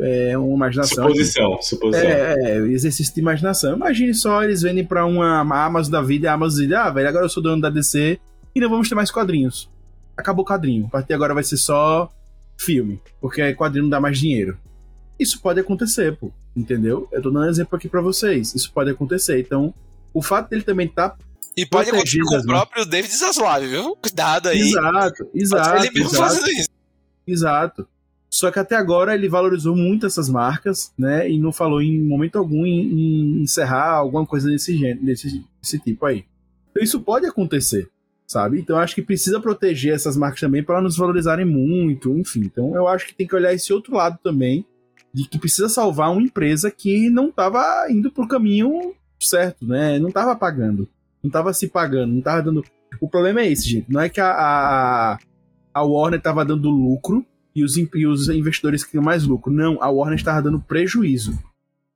[0.05, 1.05] É uma imaginação.
[1.05, 2.09] Suposição, suposição.
[2.09, 3.77] É, é, exercício de imaginação.
[3.77, 7.09] Imagine só, eles vendem pra uma Amazon da vida e a Amazon diz, ah, velho,
[7.09, 8.19] agora eu sou dono da DC
[8.55, 9.71] e não vamos ter mais quadrinhos.
[10.17, 10.87] Acabou o quadrinho.
[10.87, 12.13] A partir de agora vai ser só
[12.59, 14.59] filme, porque quadrinho não dá mais dinheiro.
[15.19, 17.09] Isso pode acontecer, pô, entendeu?
[17.13, 18.55] Eu tô dando um exemplo aqui pra vocês.
[18.57, 19.39] Isso pode acontecer.
[19.39, 19.73] Então,
[20.13, 21.17] o fato dele também tá...
[21.57, 22.45] E pode acontecer com o né?
[22.45, 23.95] próprio David Zaslav, viu?
[23.97, 24.59] Cuidado aí.
[24.59, 26.23] Exato, exato, ele mesmo exato.
[26.23, 26.69] fazendo isso.
[27.27, 27.87] Exato.
[28.33, 31.31] Só que até agora ele valorizou muito essas marcas, né?
[31.31, 35.79] E não falou em momento algum em, em encerrar alguma coisa desse gênero, desse, desse
[35.79, 36.25] tipo aí.
[36.71, 37.91] Então isso pode acontecer,
[38.27, 38.59] sabe?
[38.59, 42.41] Então acho que precisa proteger essas marcas também para nos valorizarem muito, enfim.
[42.41, 44.65] Então eu acho que tem que olhar esse outro lado também,
[45.13, 49.99] de que precisa salvar uma empresa que não estava indo pro caminho certo, né?
[49.99, 50.89] Não estava pagando,
[51.23, 52.65] não estava se pagando, não estava dando.
[52.99, 53.93] O problema é esse, gente.
[53.93, 55.19] Não é que a, a,
[55.75, 59.53] a Warner estava dando lucro e os, e os investidores queriam mais lucro.
[59.53, 61.39] Não, a Warner estava dando prejuízo.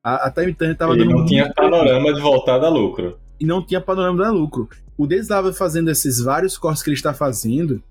[0.02, 3.18] A, a Time Turner estava Ele dando não tinha prejuízo panorama de voltar a lucro.
[3.40, 4.68] e não tinha panorama da lucro.
[4.96, 7.82] O Deus estava fazendo esses vários cortes que ele está fazendo.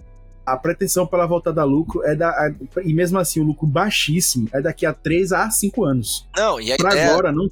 [0.45, 2.29] A pretensão para ela voltar a dar lucro é da.
[2.29, 2.53] a-
[2.83, 6.27] e mesmo assim, o lucro baixíssimo é daqui a 3 a 5 anos.
[6.37, 7.49] Não, e a Para ideia agora, não.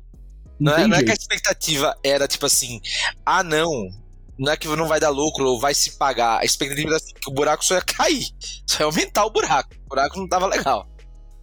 [0.60, 2.80] Não, não, é, não é que a expectativa era tipo assim,
[3.26, 3.90] ah não,
[4.38, 6.40] não é que não vai dar lucro ou vai se pagar.
[6.40, 8.26] A expectativa assim, que o buraco só ia cair,
[8.68, 9.70] só ia aumentar o buraco.
[9.86, 10.88] O buraco não tava legal.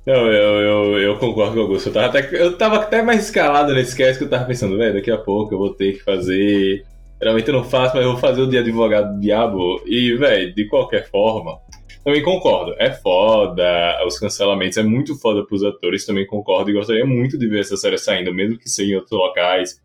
[0.07, 1.89] Eu, eu, eu concordo com o Augusto.
[1.89, 4.95] Eu tava, até, eu tava até mais escalado nesse cast que eu tava pensando, velho,
[4.95, 6.85] daqui a pouco eu vou ter que fazer.
[7.21, 9.83] Geralmente eu não faço, mas eu vou fazer o de advogado do diabo.
[9.87, 11.59] E, velho, de qualquer forma,
[12.03, 12.75] também concordo.
[12.79, 16.71] É foda, os cancelamentos é muito foda pros atores, também concordo.
[16.71, 19.81] E gostaria muito de ver essa série saindo, mesmo que seja em outros locais,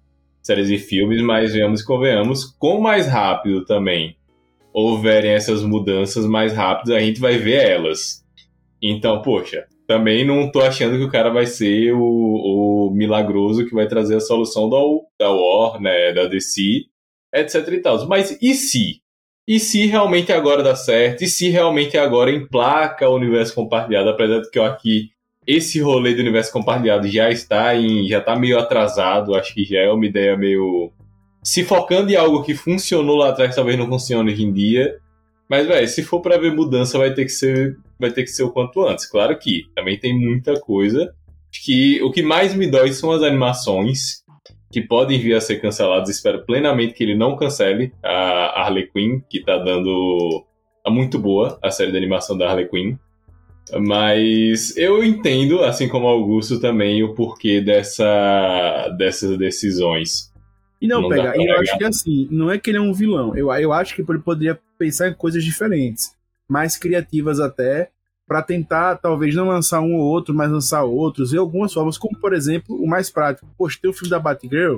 [0.45, 4.15] séries e filmes, mas venhamos e convenhamos, com mais rápido também
[4.71, 8.23] houverem essas mudanças mais rápidas, a gente vai ver elas.
[8.79, 13.73] Então, poxa, também não tô achando que o cara vai ser o, o milagroso que
[13.73, 14.77] vai trazer a solução da,
[15.17, 16.83] da War, né, da DC,
[17.33, 18.07] etc e tal.
[18.07, 19.01] Mas e se?
[19.47, 21.23] E se realmente agora dá certo?
[21.23, 24.09] E se realmente agora emplaca o universo compartilhado?
[24.09, 25.09] Apesar de que eu aqui
[25.47, 29.79] esse rolê do universo compartilhado já está em, já tá meio atrasado, acho que já
[29.79, 30.91] é uma ideia meio
[31.45, 34.97] se focando em algo que funcionou lá atrás, talvez não funcione hoje em dia.
[35.47, 38.41] Mas, velho, se for pra ver mudança, vai ter que ser, vai ter que ser
[38.41, 39.05] o quanto antes.
[39.05, 41.13] Claro que também tem muita coisa.
[41.63, 44.23] Que o que mais me dói são as animações
[44.71, 46.09] que podem vir a ser canceladas.
[46.09, 50.43] Espero plenamente que ele não cancele a Harley Quinn, que tá dando.
[50.83, 52.97] tá muito boa a série de animação da Harley Quinn.
[53.73, 60.31] Mas eu entendo, assim como Augusto também, o porquê dessa, dessas decisões.
[60.81, 61.33] E não, Não pega.
[61.35, 63.35] eu acho que assim, não é que ele é um vilão.
[63.35, 66.11] Eu, eu acho que ele poderia pensar em coisas diferentes,
[66.47, 67.89] mais criativas até,
[68.27, 72.17] pra tentar talvez não lançar um ou outro, mas lançar outros, e algumas formas, como
[72.19, 73.47] por exemplo, o mais prático.
[73.57, 74.77] Poxa, tem o filme da Batgirl,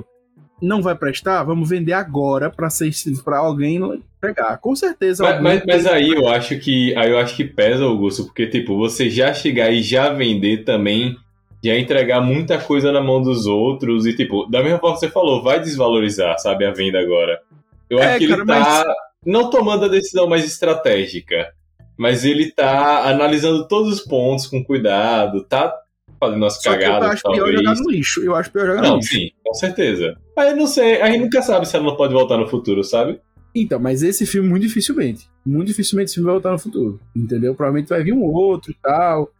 [0.60, 1.42] não vai prestar?
[1.44, 2.90] Vamos vender agora pra ser
[3.24, 3.80] para alguém
[4.20, 4.58] pegar.
[4.58, 5.22] Com certeza.
[5.22, 8.76] Mas, mas, mas aí eu acho que aí eu acho que pesa, Augusto, porque tipo,
[8.76, 11.16] você já chegar e já vender também,
[11.62, 15.10] já entregar muita coisa na mão dos outros e tipo, da mesma forma que você
[15.10, 17.40] falou, vai desvalorizar, sabe, a venda agora.
[17.88, 21.52] Eu É, acho que ele cara, tá não tomando a decisão mais estratégica,
[21.96, 25.74] mas ele tá analisando todos os pontos com cuidado, tá
[26.18, 27.56] fazendo umas Só que eu cagadas, acho pior talvez.
[27.58, 28.24] jogar no lixo.
[28.24, 29.10] Eu acho pior jogar no Não, lixo.
[29.10, 30.16] sim, com certeza.
[30.36, 33.20] Eu não sei, a gente nunca sabe se ela não pode voltar no futuro, sabe?
[33.54, 35.26] Então, mas esse filme, muito dificilmente.
[35.44, 37.00] Muito dificilmente esse filme vai voltar no futuro.
[37.16, 37.54] Entendeu?
[37.54, 39.30] Provavelmente vai vir um outro e tal.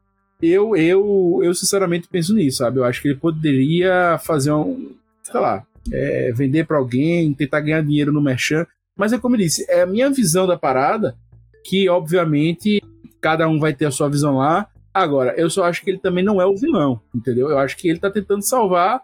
[0.41, 2.79] Eu, eu, eu sinceramente penso nisso, sabe?
[2.79, 4.93] Eu acho que ele poderia fazer um.
[5.22, 5.64] Sei lá.
[5.93, 8.66] É, vender para alguém, tentar ganhar dinheiro no merchan.
[8.97, 11.16] Mas é como eu disse, é a minha visão da parada,
[11.64, 12.83] que obviamente
[13.20, 14.66] cada um vai ter a sua visão lá.
[14.99, 17.49] Agora, eu só acho que ele também não é o vilão, entendeu?
[17.49, 19.01] Eu acho que ele tá tentando salvar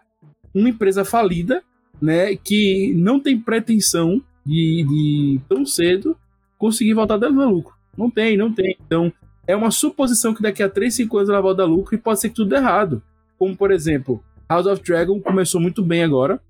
[0.53, 1.63] uma empresa falida,
[2.01, 6.17] né, que não tem pretensão de, de tão cedo
[6.57, 7.73] conseguir voltar dando lucro.
[7.97, 8.75] Não tem, não tem.
[8.85, 9.11] Então,
[9.47, 12.19] é uma suposição que daqui a 3, 5 anos ela volta a lucro e pode
[12.19, 13.01] ser que tudo dê errado.
[13.37, 16.41] Como, por exemplo, House of Dragon começou muito bem agora.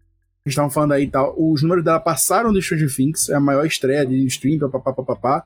[0.43, 1.36] Estavam falando aí e tal.
[1.38, 5.43] Os números dela passaram de Stranger Things, é a maior estreia de stream, papapá.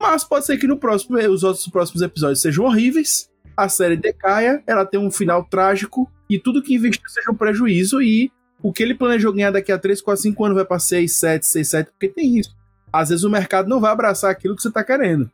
[0.00, 4.62] Mas pode ser que no próximo, os outros próximos episódios sejam horríveis, a série decaia,
[4.66, 8.30] ela tem um final trágico e tudo que investiu seja um prejuízo e
[8.62, 11.46] o que ele planejou ganhar daqui a 3, 4, 5 anos vai para 6, 7,
[11.46, 12.54] 6, 7, porque tem isso.
[12.92, 15.30] Às vezes o mercado não vai abraçar aquilo que você tá querendo.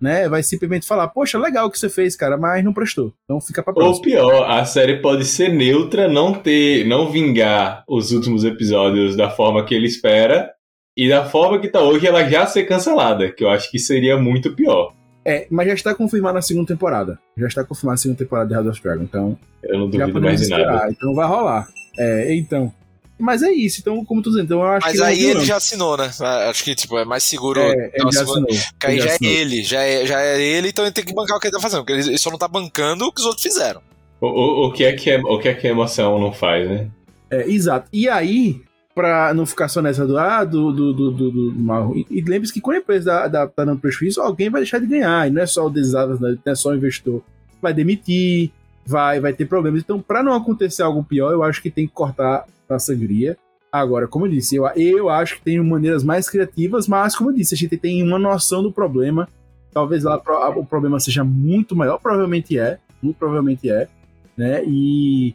[0.00, 0.28] Né?
[0.28, 3.12] Vai simplesmente falar, poxa, legal o que você fez, cara, mas não prestou.
[3.24, 3.96] Então fica pra próxima.
[3.96, 9.30] Ou pior, a série pode ser neutra, não ter, não vingar os últimos episódios da
[9.30, 10.52] forma que ele espera,
[10.96, 14.16] e da forma que tá hoje, ela já ser cancelada, que eu acho que seria
[14.16, 14.92] muito pior.
[15.24, 17.18] É, mas já está confirmado na segunda temporada.
[17.36, 19.38] Já está confirmado na segunda temporada de House of Dragon, então.
[19.62, 20.88] Eu não duvido mais de nada.
[20.90, 21.66] Então vai rolar.
[21.98, 22.72] É, então.
[23.18, 25.02] Mas é isso, então, como tu dizendo, então eu acho Mas que.
[25.04, 26.10] aí ele já assinou, né?
[26.50, 27.60] Acho que, tipo, é mais seguro.
[27.60, 28.66] É, ele então, já segunda- assinou.
[28.72, 29.32] Porque aí ele já, assinou.
[29.32, 31.54] é ele, já é, já é ele, então ele tem que bancar o que ele
[31.54, 31.80] tá fazendo.
[31.80, 33.80] Porque ele ele só não tá bancando o que os outros fizeram.
[34.20, 36.68] O, o, o que é que é, o que é que a emoção não faz,
[36.68, 36.88] né?
[37.30, 37.88] É, exato.
[37.92, 38.60] E aí,
[38.94, 41.94] pra não ficar só nessa do, ah, do, do, do, do, mal.
[41.96, 44.78] E, e lembre-se que quando a empresa dá, dá, tá dando prejuízo, alguém vai deixar
[44.78, 45.26] de ganhar.
[45.26, 47.22] E não é só o desadas, não é só o investidor.
[47.60, 48.52] Vai demitir,
[48.86, 49.80] vai, vai ter problemas.
[49.80, 53.36] Então, pra não acontecer algo pior, eu acho que tem que cortar a sangria.
[53.72, 57.34] Agora, como eu disse, eu, eu acho que tem maneiras mais criativas, mas, como eu
[57.34, 59.28] disse, a gente tem uma noção do problema.
[59.72, 60.22] Talvez lá
[60.54, 63.88] o problema seja muito maior, provavelmente é, muito provavelmente é,
[64.36, 64.62] né?
[64.64, 65.34] E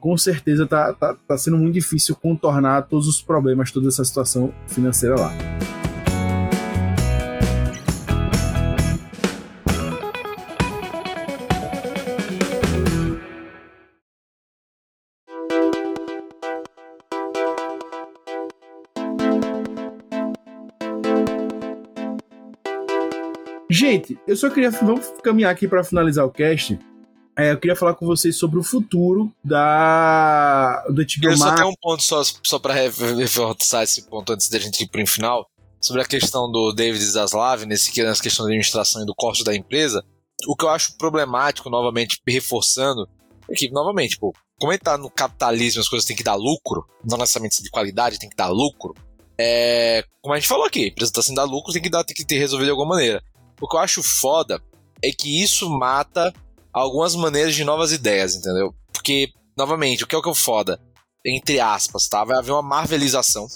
[0.00, 4.52] com certeza tá, tá, tá sendo muito difícil contornar todos os problemas, toda essa situação
[4.66, 5.32] financeira lá.
[23.68, 24.70] Gente, eu só queria.
[24.70, 26.78] Vamos caminhar aqui para finalizar o cast.
[27.38, 31.60] É, eu queria falar com vocês sobre o futuro da do HBO Eu só Max.
[31.60, 35.06] tenho um ponto só, só pra re- reforçar esse ponto antes da gente ir pro
[35.06, 35.46] final.
[35.80, 39.44] Sobre a questão do David Zaslav, nesse, que- nessa questão da administração e do corte
[39.44, 40.02] da empresa.
[40.48, 43.06] O que eu acho problemático, novamente, reforçando,
[43.50, 46.86] é que, novamente, pô, como ele tá no capitalismo, as coisas têm que dar lucro,
[47.04, 48.94] não necessariamente de qualidade, tem que dar lucro.
[49.38, 52.02] É, como a gente falou aqui, a empresa tá sem dar lucro, tem que, dar,
[52.02, 53.22] tem que ter resolvido de alguma maneira.
[53.60, 54.60] O que eu acho foda
[55.02, 56.32] é que isso mata
[56.76, 58.74] algumas maneiras de novas ideias, entendeu?
[58.92, 60.78] Porque, novamente, o que é o que é foda?
[61.24, 62.22] Entre aspas, tá?
[62.22, 63.46] Vai haver uma marvelização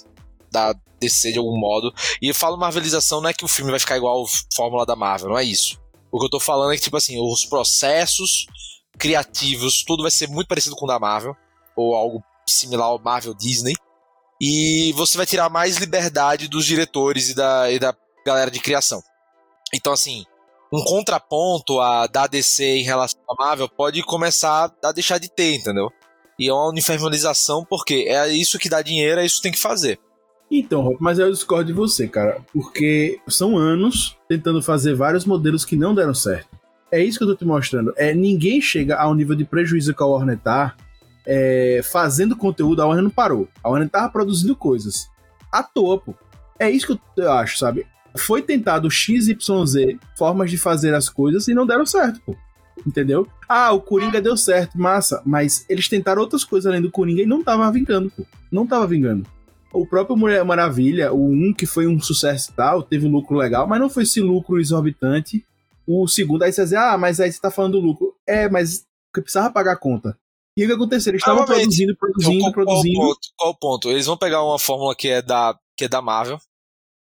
[0.50, 1.92] da DC de algum modo.
[2.20, 4.96] E eu falo marvelização não é que o filme vai ficar igual a fórmula da
[4.96, 5.78] Marvel, não é isso.
[6.10, 8.46] O que eu tô falando é que, tipo assim, os processos
[8.98, 11.36] criativos, tudo vai ser muito parecido com o da Marvel,
[11.76, 13.74] ou algo similar ao Marvel Disney.
[14.40, 17.94] E você vai tirar mais liberdade dos diretores e da, e da
[18.24, 19.02] galera de criação.
[19.74, 20.24] Então, assim,
[20.72, 25.56] um contraponto a da DC em relação à Marvel pode começar a deixar de ter,
[25.56, 25.90] entendeu?
[26.38, 29.58] E é uma uniformização porque é isso que dá dinheiro, é isso que tem que
[29.58, 29.98] fazer.
[30.50, 32.40] Então, mas eu discordo de você, cara.
[32.52, 36.48] Porque são anos tentando fazer vários modelos que não deram certo.
[36.90, 37.94] É isso que eu tô te mostrando.
[37.96, 40.74] É, ninguém chega ao nível de prejuízo que a Warner tá
[41.24, 42.82] é, fazendo conteúdo.
[42.82, 43.48] A Warner não parou.
[43.62, 45.08] A Warner tava produzindo coisas.
[45.52, 46.14] À toa, pô.
[46.58, 47.86] É isso que eu acho, sabe?
[48.16, 49.36] Foi tentado XYZ
[50.16, 52.36] formas de fazer as coisas e não deram certo, pô.
[52.86, 53.26] Entendeu?
[53.48, 55.22] Ah, o Coringa deu certo, massa.
[55.24, 58.24] Mas eles tentaram outras coisas além do Coringa e não tava vingando, pô.
[58.50, 59.26] Não tava vingando.
[59.72, 63.36] O próprio Mulher Maravilha, o 1 que foi um sucesso e tal, teve um lucro
[63.36, 65.44] legal, mas não foi esse lucro exorbitante.
[65.86, 68.14] O segundo, aí você diz, ah, mas aí você tá falando do lucro.
[68.26, 70.16] É, mas porque precisava pagar a conta.
[70.56, 71.12] E o que aconteceu?
[71.12, 73.00] Eles estavam produzindo, produzindo, Então, qual, qual o produzindo.
[73.00, 73.20] ponto?
[73.36, 73.90] Qual o ponto?
[73.90, 76.38] Eles vão pegar uma fórmula que é da, que é da Marvel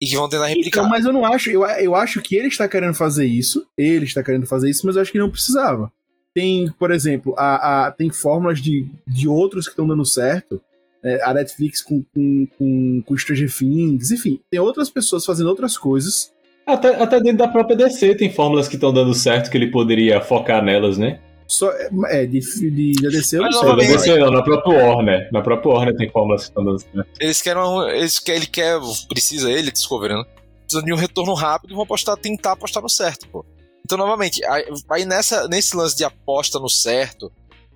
[0.01, 0.81] e que vão tentar replicar.
[0.81, 4.05] Então, mas eu não acho, eu, eu acho que ele está querendo fazer isso, ele
[4.05, 5.93] está querendo fazer isso, mas eu acho que não precisava.
[6.35, 10.61] Tem, por exemplo, a, a- tem fórmulas de, de outros que estão dando certo,
[11.03, 15.77] é, a Netflix com, com, com, com Stranger Things, enfim, tem outras pessoas fazendo outras
[15.77, 16.33] coisas.
[16.67, 20.21] Até, até dentro da própria DC tem fórmulas que estão dando certo que ele poderia
[20.21, 21.19] focar nelas, né?
[21.51, 21.69] Só,
[22.09, 23.61] é, de, de, de DC eu não sei.
[23.61, 25.29] Não, novamente- mas- DC não, na própria Warner.
[25.33, 27.07] Na própria Warner tem que estão dando certo.
[27.19, 27.61] Eles querem.
[27.61, 28.79] uma- Eles quer, ele quer.
[29.09, 30.25] Precisa ele, Discovery, né?
[30.65, 33.45] Precisa de um retorno rápido e vão apostar, tentar apostar no certo, pô.
[33.85, 37.33] Então, novamente, aí, aí nessa, nesse lance de aposta no certo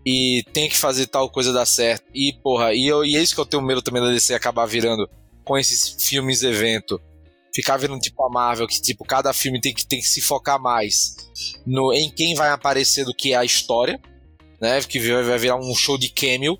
[0.06, 2.04] e tem que fazer tal coisa dar certo.
[2.14, 4.66] E, porra, e, eu, e é isso que eu tenho medo também da DC acabar
[4.66, 5.10] virando
[5.44, 7.00] com esses filmes evento.
[7.54, 10.60] Ficar virando tipo a Marvel, que tipo, cada filme tem que, tem que se focar
[10.60, 11.14] mais
[11.64, 14.00] no, em quem vai aparecer do que a história,
[14.60, 14.82] né?
[14.82, 16.58] Que vai, virar um show de cameo.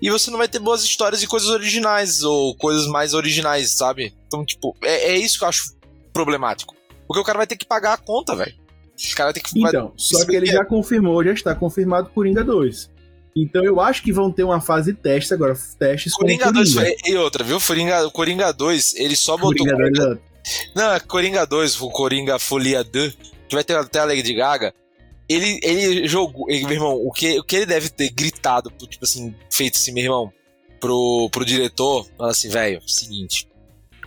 [0.00, 4.14] E você não vai ter boas histórias e coisas originais, ou coisas mais originais, sabe?
[4.26, 5.74] Então, tipo, é, é isso que eu acho
[6.10, 6.74] problemático.
[7.06, 8.54] Porque o cara vai ter que pagar a conta, velho.
[9.12, 9.60] O cara ter que.
[9.60, 12.90] vai- Então, só que ele já confirmou, já está confirmado Coringa 2.
[13.36, 16.74] Então eu acho que vão ter uma fase teste agora, testes com Coringa o 2
[16.74, 16.94] Coringa.
[17.02, 17.60] foi- e outra, viu?
[17.60, 19.66] Coringa, o Coringa 2, ele só botou.
[19.66, 20.29] Coringa 2, exato.
[20.74, 23.16] Não, é Coringa 2, o Coringa Folia 2,
[23.48, 24.74] que vai ter até a Lady Gaga.
[25.28, 26.50] Ele, ele jogou.
[26.50, 29.92] Ele, meu irmão, o que, o que ele deve ter gritado, tipo assim, feito assim,
[29.92, 30.32] meu irmão,
[30.80, 33.48] pro, pro diretor, fala assim, velho, seguinte,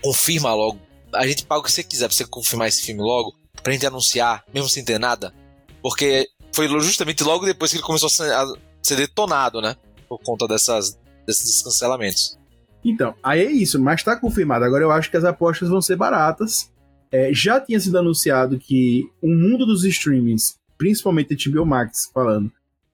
[0.01, 0.79] confirma logo.
[1.13, 3.85] A gente paga o que você quiser pra você confirmar esse filme logo, pra gente
[3.85, 5.33] anunciar, mesmo sem ter nada.
[5.81, 9.75] Porque foi justamente logo depois que ele começou a ser, a ser detonado, né?
[10.09, 12.37] Por conta dessas, desses cancelamentos.
[12.83, 14.65] Então, aí é isso, mas tá confirmado.
[14.65, 16.71] Agora eu acho que as apostas vão ser baratas.
[17.11, 22.51] É, já tinha sido anunciado que o mundo dos streamings, principalmente HBO Max falando,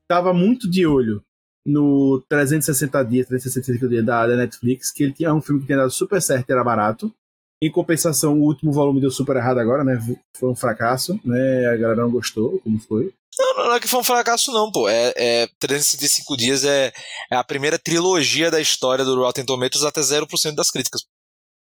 [0.08, 1.24] tava muito de olho
[1.66, 5.78] no 360 dias, 365 dias da, da Netflix, que ele tinha um filme que tinha
[5.78, 7.14] dado super certo e era barato.
[7.62, 10.00] Em compensação, o último volume deu super errado agora, né?
[10.38, 11.68] Foi um fracasso, né?
[11.68, 13.14] A galera não gostou, como foi.
[13.40, 14.90] Não, não, não é que foi um fracasso, não, pô.
[14.90, 16.92] É, é 365 dias é,
[17.32, 21.06] é a primeira trilogia da história do Rotten Tomatoes até 0% das críticas.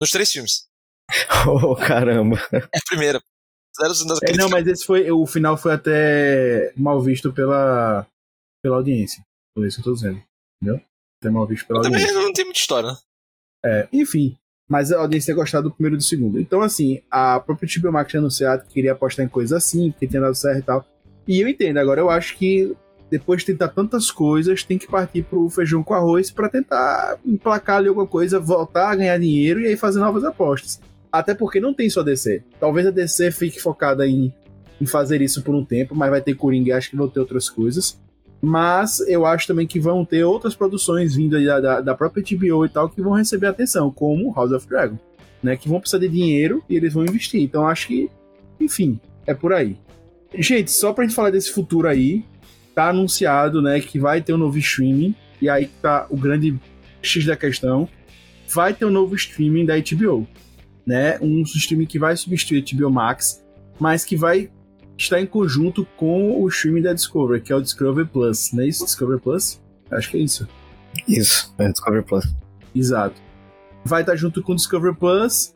[0.01, 0.67] Nos três filmes.
[1.47, 2.37] Oh, caramba.
[2.53, 3.19] É a primeira.
[3.19, 4.37] 0% das É, críticas.
[4.39, 5.11] não, mas esse foi.
[5.11, 8.07] O final foi até mal visto pela,
[8.63, 9.23] pela audiência.
[9.55, 10.23] Por isso que eu tô dizendo.
[10.63, 10.81] Entendeu?
[11.21, 12.23] Até mal visto pela Também audiência.
[12.23, 12.97] não tem muita história, né?
[13.67, 14.37] É, enfim.
[14.71, 16.41] Mas a audiência ia gostar do primeiro e do segundo.
[16.41, 20.07] Então, assim, a própria HBO Max tinha anunciado que queria apostar em coisas assim, que
[20.09, 20.87] tinha dado certo e tal.
[21.27, 21.79] E eu entendo.
[21.79, 22.77] Agora, eu acho que
[23.11, 27.77] depois de tentar tantas coisas, tem que partir pro feijão com arroz pra tentar emplacar
[27.77, 30.81] ali alguma coisa, voltar a ganhar dinheiro e aí fazer novas apostas.
[31.13, 32.43] Até porque não tem só DC.
[32.59, 34.35] Talvez a DC fique focada em,
[34.81, 37.21] em fazer isso por um tempo, mas vai ter Coringa e acho que vão ter
[37.21, 38.01] outras coisas.
[38.43, 42.67] Mas eu acho também que vão ter outras produções vindo da, da, da própria HBO
[42.67, 44.99] e tal que vão receber atenção, como House of Dragon,
[45.41, 45.57] né?
[45.57, 47.41] Que vão precisar de dinheiro e eles vão investir.
[47.41, 48.11] Então acho que,
[48.61, 49.79] enfim, é por aí.
[50.39, 52.25] Gente, só pra gente falar desse futuro aí,
[52.75, 56.59] tá anunciado, né, que vai ter um novo streaming, e aí tá o grande
[57.01, 57.89] X da questão,
[58.49, 60.27] vai ter um novo streaming da HBO,
[60.85, 63.45] né, um streaming que vai substituir a HBO Max,
[63.79, 64.51] mas que vai
[64.99, 68.69] estar em conjunto com o streaming da Discovery, que é o Discovery Plus, não é
[68.69, 68.85] isso?
[68.85, 69.61] Discovery Plus?
[69.91, 70.49] Acho que é isso.
[71.09, 72.35] Isso, é Discovery Plus.
[72.75, 73.21] Exato.
[73.85, 75.54] Vai estar junto com o Discovery Plus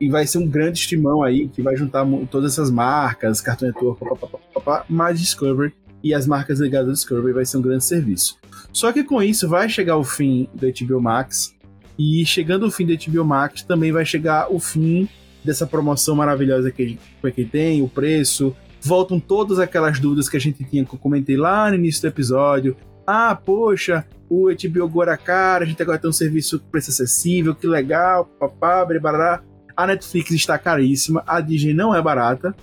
[0.00, 4.04] e vai ser um grande streamão aí que vai juntar todas essas marcas, Cartoon Network,
[4.52, 5.72] papapá, mais Discovery
[6.02, 8.36] e as marcas ligadas ao Discovery vai ser um grande serviço.
[8.72, 11.54] Só que com isso vai chegar o fim do HBO Max
[11.98, 15.08] e chegando o fim do HBO Max também vai chegar o fim
[15.44, 16.98] dessa promoção maravilhosa que,
[17.34, 18.54] que tem, o preço.
[18.80, 22.08] Voltam todas aquelas dúvidas que a gente tinha que eu comentei lá no início do
[22.08, 22.76] episódio.
[23.06, 27.54] Ah, poxa, o HBO é caro, a gente agora tem um serviço com preço acessível,
[27.54, 29.42] que legal, papá, barará.
[29.76, 32.54] A Netflix está caríssima, a Disney não é barata.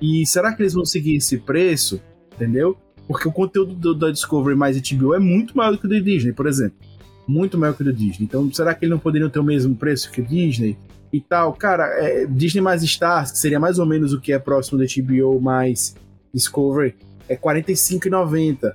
[0.00, 2.00] E será que eles vão seguir esse preço?
[2.34, 2.76] Entendeu?
[3.06, 6.00] Porque o conteúdo do, da Discovery mais HBO é muito maior do que o do
[6.00, 6.76] Disney, por exemplo.
[7.26, 8.24] Muito maior que o do Disney.
[8.24, 10.76] Então, será que eles não poderiam ter o mesmo preço que o Disney?
[11.12, 14.38] E tal, cara, é, Disney mais Stars, que seria mais ou menos o que é
[14.38, 15.94] próximo da HBO mais
[16.32, 16.94] Discovery,
[17.28, 18.72] é R$ 45,90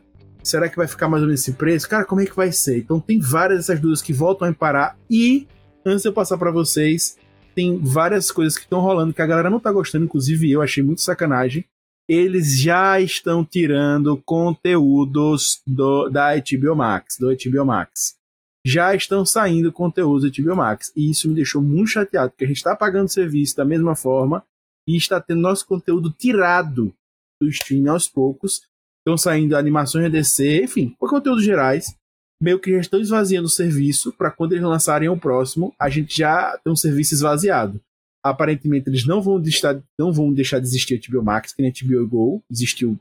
[0.48, 1.90] será que vai ficar mais ou menos esse preço?
[1.90, 2.78] Cara, como é que vai ser?
[2.78, 5.48] Então tem várias dessas dúvidas que voltam a parar e
[5.86, 7.18] antes de eu passar para vocês,
[7.58, 10.84] tem várias coisas que estão rolando que a galera não tá gostando, inclusive eu achei
[10.84, 11.66] muito sacanagem.
[12.08, 18.16] Eles já estão tirando conteúdos do, da HBO Max, do HBO Max.
[18.64, 20.92] Já estão saindo conteúdos do HBO Max.
[20.96, 24.46] E isso me deixou muito chateado, porque a gente está pagando serviço da mesma forma
[24.88, 26.94] e está tendo nosso conteúdo tirado
[27.42, 28.62] do stream aos poucos
[29.08, 31.97] estão saindo animações da DC, enfim, conteúdos gerais,
[32.42, 36.18] meio que já estão esvaziando o serviço para quando eles lançarem o próximo, a gente
[36.18, 37.82] já tem um serviço esvaziado.
[38.24, 41.72] Aparentemente eles não vão deixar, não vão deixar de existir a HBO Max, que nem
[41.72, 43.00] a HBO Go existiu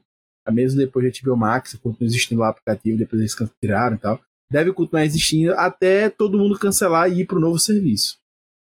[0.51, 4.21] mesmo depois da HBO Max, continua existindo o aplicativo, depois eles tiraram e tal.
[4.51, 8.17] Deve continuar existindo até todo mundo cancelar e ir para o novo serviço.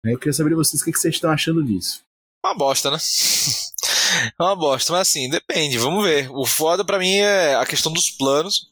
[0.05, 2.01] Eu queria saber de vocês o que vocês estão achando disso.
[2.45, 2.97] Uma bosta, né?
[2.97, 6.29] É uma bosta, mas assim, depende, vamos ver.
[6.31, 8.71] O foda pra mim é a questão dos planos,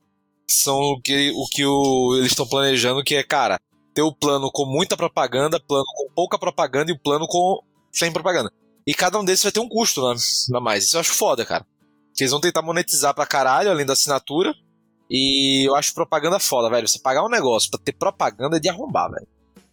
[0.52, 3.60] são o que, o que o, eles estão planejando, que é, cara,
[3.94, 8.12] ter o plano com muita propaganda, plano com pouca propaganda e o plano com sem
[8.12, 8.52] propaganda.
[8.86, 10.16] E cada um desses vai ter um custo né,
[10.56, 10.86] a mais.
[10.86, 11.66] Isso eu acho foda, cara.
[12.16, 14.54] Que eles vão tentar monetizar pra caralho, além da assinatura.
[15.10, 16.88] E eu acho propaganda foda, velho.
[16.88, 19.28] Você pagar um negócio pra ter propaganda é de arrombar, velho.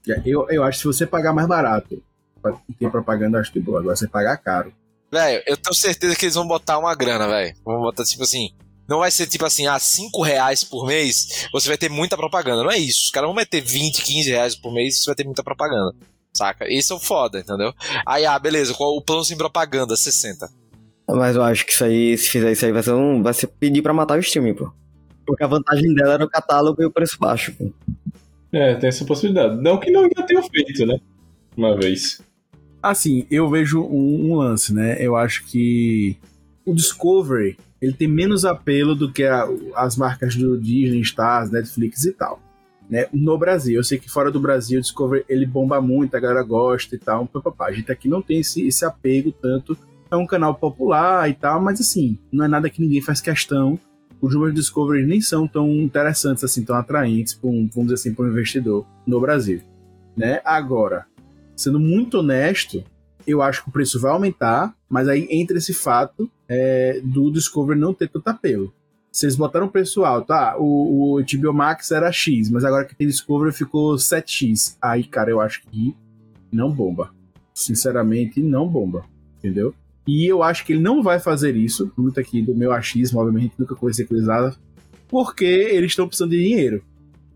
[0.09, 2.03] É, Eu, eu acho que se você pagar mais barato
[2.43, 3.81] pra ter propaganda, acho que é boa.
[3.81, 4.73] Agora você pagar caro.
[5.11, 7.55] Velho, eu tenho certeza que eles vão botar uma grana, velho.
[7.65, 8.51] Vão botar, tipo assim.
[8.89, 12.63] Não vai ser tipo assim, ah, 5 reais por mês, você vai ter muita propaganda.
[12.63, 13.07] Não é isso.
[13.07, 15.95] Os caras vão meter 20, 15 reais por mês, você vai ter muita propaganda.
[16.33, 16.71] Saca?
[16.71, 17.73] Esse é o foda, entendeu?
[18.07, 19.97] Aí, ah, beleza, qual o plano sem propaganda?
[19.97, 20.49] 60.
[21.09, 23.47] Mas eu acho que isso aí, se fizer isso aí, vai ser, um, vai ser
[23.47, 24.71] pedir pra matar o streaming, pô.
[25.27, 27.73] Porque a vantagem dela era o catálogo e o preço baixo, pô.
[28.53, 29.61] É, tem essa possibilidade.
[29.61, 30.99] Não que não já tenha feito, né?
[31.57, 32.21] Uma vez.
[32.83, 34.97] Assim, eu vejo um, um lance, né?
[35.01, 36.17] Eu acho que
[36.65, 42.05] o Discovery ele tem menos apelo do que a- as marcas do Disney, Stars, Netflix
[42.05, 42.41] e tal.
[42.89, 43.07] Né?
[43.13, 46.43] No Brasil, eu sei que fora do Brasil o Discovery ele bomba muito, a galera
[46.43, 47.27] gosta e tal.
[47.27, 47.67] Papapá.
[47.67, 49.77] A gente aqui não tem esse, esse apego tanto.
[50.11, 53.79] É um canal popular e tal, mas assim, não é nada que ninguém faz questão.
[54.21, 58.15] Os números Discovery nem são tão interessantes assim, tão atraentes para um, vamos dizer assim,
[58.15, 59.61] para um investidor no Brasil.
[60.17, 60.41] Né?
[60.45, 61.07] Agora,
[61.57, 62.85] sendo muito honesto,
[63.27, 67.79] eu acho que o preço vai aumentar, mas aí entra esse fato é, do Discovery
[67.79, 68.73] não ter tanto apelo.
[69.11, 73.07] Vocês botaram o alto, ah, o, o HBO Max era X, mas agora que tem
[73.07, 74.77] Discovery ficou 7X.
[74.81, 75.97] Aí, cara, eu acho que
[76.53, 77.15] não bomba.
[77.55, 79.07] Sinceramente, não bomba.
[79.39, 79.75] Entendeu?
[80.07, 83.55] E eu acho que ele não vai fazer isso, muito aqui do meu achismo, obviamente,
[83.59, 84.55] nunca conversei com eles nada,
[85.09, 86.83] porque eles estão precisando de dinheiro,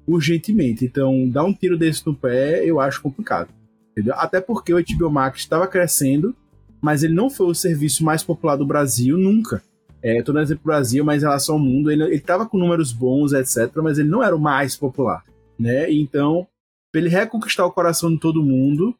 [0.07, 0.85] urgentemente.
[0.85, 3.49] Então, dar um tiro desse no pé, eu acho complicado.
[3.91, 4.15] Entendeu?
[4.17, 6.35] Até porque o HBO Max estava crescendo,
[6.81, 9.62] mas ele não foi o serviço mais popular do Brasil nunca.
[10.03, 12.57] É, tô dando exemplo do Brasil, mas em relação ao mundo, ele, ele tava com
[12.57, 15.22] números bons, etc., mas ele não era o mais popular,
[15.59, 15.93] né?
[15.93, 16.47] Então,
[16.91, 18.97] para ele reconquistar o coração de todo mundo,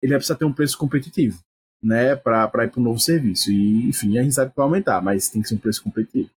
[0.00, 1.38] ele vai precisar ter um preço competitivo,
[1.82, 2.14] né?
[2.14, 3.50] Para ir para um novo serviço.
[3.50, 6.30] E, enfim, a gente sabe que vai aumentar, mas tem que ser um preço competitivo.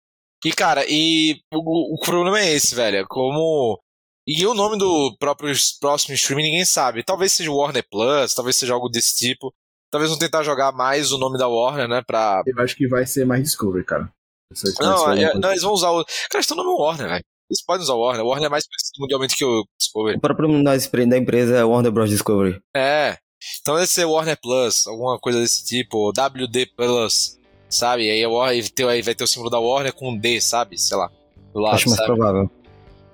[0.45, 2.99] E, cara, e o, o problema é esse, velho.
[2.99, 3.81] é Como.
[4.25, 7.03] E o nome do próprio próximo streaming ninguém sabe.
[7.03, 9.53] Talvez seja Warner Plus, talvez seja algo desse tipo.
[9.91, 12.03] Talvez vão tentar jogar mais o nome da Warner, né?
[12.07, 12.43] Pra.
[12.47, 14.11] Eu acho que vai ser mais Discovery, cara.
[14.81, 16.05] Não, é- não, eles vão usar o.
[16.31, 17.25] Cara, estão no Warner, velho.
[17.51, 18.25] Eles podem usar o Warner.
[18.25, 20.17] O Warner é mais conhecido mundialmente que o Discovery.
[20.17, 22.11] O próprio nome da empre- da empresa é Warner Bros.
[22.11, 22.61] Discovery.
[22.77, 23.17] É.
[23.61, 28.11] Então deve ser Warner Plus, alguma coisa desse tipo, WD Plus, sabe?
[28.11, 30.41] Aí, a Warner, vai ter- aí vai ter o símbolo da Warner com um D,
[30.41, 30.77] sabe?
[30.79, 31.09] Sei lá.
[31.53, 32.13] Do lado, acho mais sabe?
[32.15, 32.51] provável.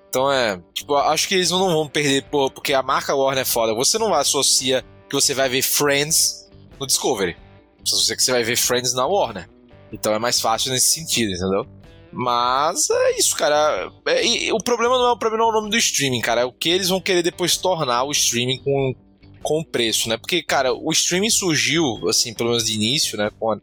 [0.09, 3.47] Então é, tipo, acho que eles não vão perder, pô, porque a marca Warner é
[3.47, 3.75] foda.
[3.75, 6.42] Você não associa que você vai ver Friends
[6.83, 7.37] no Discovery.
[7.85, 9.49] Você associa que você vai ver Friends na Warner.
[9.93, 11.67] Então é mais fácil nesse sentido, entendeu?
[12.13, 13.91] Mas é isso, cara.
[14.07, 16.43] É, e o problema não é o problema não é o nome do streaming, cara.
[16.43, 18.95] É o que eles vão querer depois tornar o streaming com,
[19.43, 20.17] com preço, né?
[20.17, 23.31] Porque, cara, o streaming surgiu, assim, pelo menos de início, né?
[23.39, 23.59] Com a,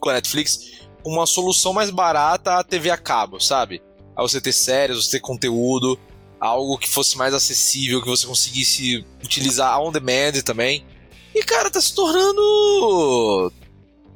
[0.00, 3.82] com a Netflix, uma solução mais barata à TV a cabo, sabe?
[4.18, 5.96] a você ter séries, você ter conteúdo,
[6.40, 10.84] algo que fosse mais acessível, que você conseguisse utilizar on demand também.
[11.38, 13.52] E, cara, tá se tornando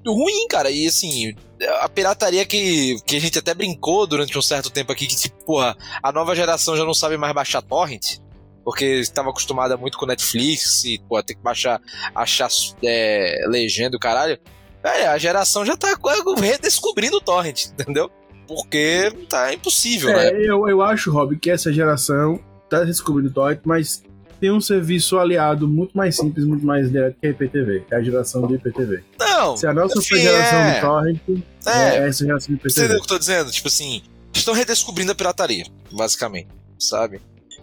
[0.06, 0.70] ruim, cara.
[0.70, 1.34] E assim,
[1.80, 5.44] a pirataria que, que a gente até brincou durante um certo tempo aqui, que, tipo,
[5.44, 8.18] porra, a nova geração já não sabe mais baixar torrent.
[8.64, 11.80] Porque estava acostumada muito com Netflix e, pô, ter que baixar,
[12.14, 12.48] achar
[12.82, 14.38] é, legenda o caralho.
[14.82, 15.96] Velho, a geração já tá
[16.40, 18.10] redescobrindo o torrent, entendeu?
[18.46, 20.28] Porque tá impossível, né?
[20.28, 24.02] É, eu, eu acho, Rob, que essa geração tá descobrindo o Torrent, mas
[24.42, 27.96] tem um serviço aliado muito mais simples, muito mais direto que a IPTV, que é
[27.98, 29.04] a geração do IPTV.
[29.20, 30.74] Não, Se a nossa foi a Enfim, geração é.
[30.74, 31.20] do Torrent,
[31.64, 31.70] É.
[31.98, 32.94] é essa geração do Você entendeu IPTV.
[32.94, 33.50] o que eu tô dizendo?
[33.52, 34.02] Tipo assim,
[34.34, 37.20] estão redescobrindo a pirataria, basicamente, sabe?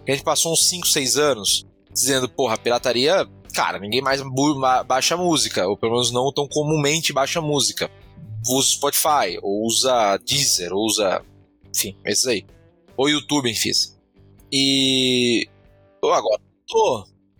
[0.07, 4.21] A gente passou uns 5, 6 anos dizendo, porra, pirataria, cara, ninguém mais
[4.87, 7.91] baixa música, ou pelo menos não tão comumente baixa música.
[8.47, 11.21] Usa Spotify, ou usa Deezer, ou usa.
[11.75, 12.45] Enfim, esses aí.
[12.95, 13.71] Ou YouTube, enfim.
[14.49, 15.45] E.
[16.01, 16.39] Eu agora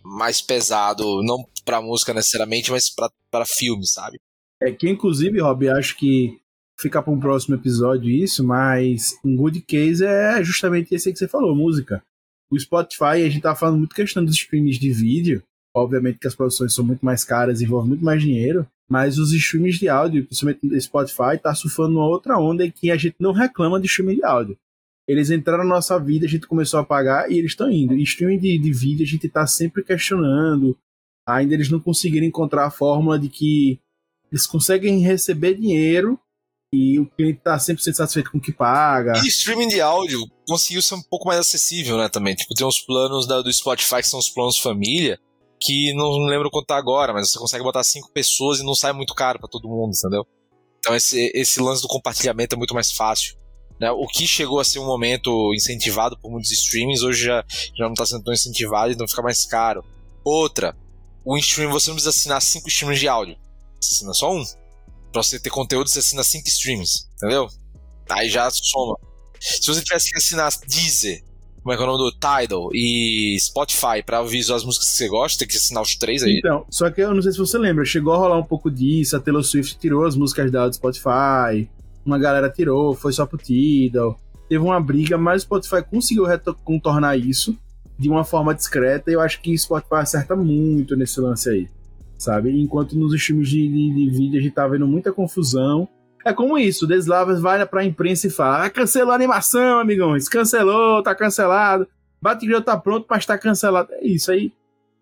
[0.03, 4.19] mais pesado, não pra música necessariamente, mas pra, pra filme, sabe?
[4.61, 6.39] É que, inclusive, Rob, acho que
[6.79, 11.19] fica para um próximo episódio isso, mas um good case é justamente esse aí que
[11.19, 12.01] você falou, música.
[12.49, 15.43] O Spotify, a gente tá falando muito questão dos streams de vídeo,
[15.75, 19.77] obviamente que as produções são muito mais caras envolvem muito mais dinheiro, mas os streams
[19.77, 23.79] de áudio, principalmente do Spotify, tá surfando uma outra onda que a gente não reclama
[23.79, 24.57] de streaming de áudio.
[25.09, 27.95] Eles entraram na nossa vida, a gente começou a pagar e eles estão indo.
[27.95, 30.77] E streaming de, de vídeo a gente tá sempre questionando,
[31.27, 33.79] ainda eles não conseguiram encontrar a fórmula de que
[34.31, 36.19] eles conseguem receber dinheiro
[36.71, 39.13] e o cliente tá 100% satisfeito com o que paga.
[39.25, 42.35] E streaming de áudio conseguiu ser um pouco mais acessível, né, também.
[42.35, 45.19] Tipo, tem uns planos da, do Spotify que são os planos família,
[45.59, 48.93] que não lembro quanto tá agora, mas você consegue botar cinco pessoas e não sai
[48.93, 50.23] muito caro para todo mundo, entendeu?
[50.77, 53.35] Então esse, esse lance do compartilhamento é muito mais fácil.
[53.79, 53.89] Né?
[53.91, 57.45] O que chegou a ser um momento incentivado por muitos streamings, hoje já,
[57.77, 59.83] já não está sendo tão incentivado, então fica mais caro.
[60.23, 60.75] Outra,
[61.23, 63.37] o stream você não precisa assinar cinco streams de áudio.
[63.79, 64.43] Você assina só um.
[65.11, 67.47] Pra você ter conteúdo, você assina cinco streams, entendeu?
[68.09, 68.97] Aí já soma.
[69.39, 71.23] Se você tivesse que assinar Deezer,
[71.63, 74.95] como é que é o nome do Tidal e Spotify pra ouvir as músicas que
[74.95, 76.39] você gosta, tem que assinar os três aí.
[76.39, 79.15] Então, só que eu não sei se você lembra, chegou a rolar um pouco disso,
[79.15, 81.69] a Taylor Swift tirou as músicas dela do Spotify,
[82.05, 84.19] uma galera tirou, foi só pro Tidal.
[84.47, 86.25] Teve uma briga, mas o Spotify conseguiu
[86.63, 87.57] contornar isso
[87.97, 91.67] de uma forma discreta e eu acho que o Spotify acerta muito nesse lance aí,
[92.17, 92.49] sabe?
[92.59, 95.87] Enquanto nos streams de, de, de vídeo a gente tá vendo muita confusão.
[96.25, 100.29] É como isso, o Deslavas vai pra imprensa e fala: ah, cancelou a animação, amigões,
[100.29, 101.87] cancelou, tá cancelado.
[102.21, 103.89] Batgirl tá pronto pra estar cancelado.
[103.93, 104.51] É isso aí.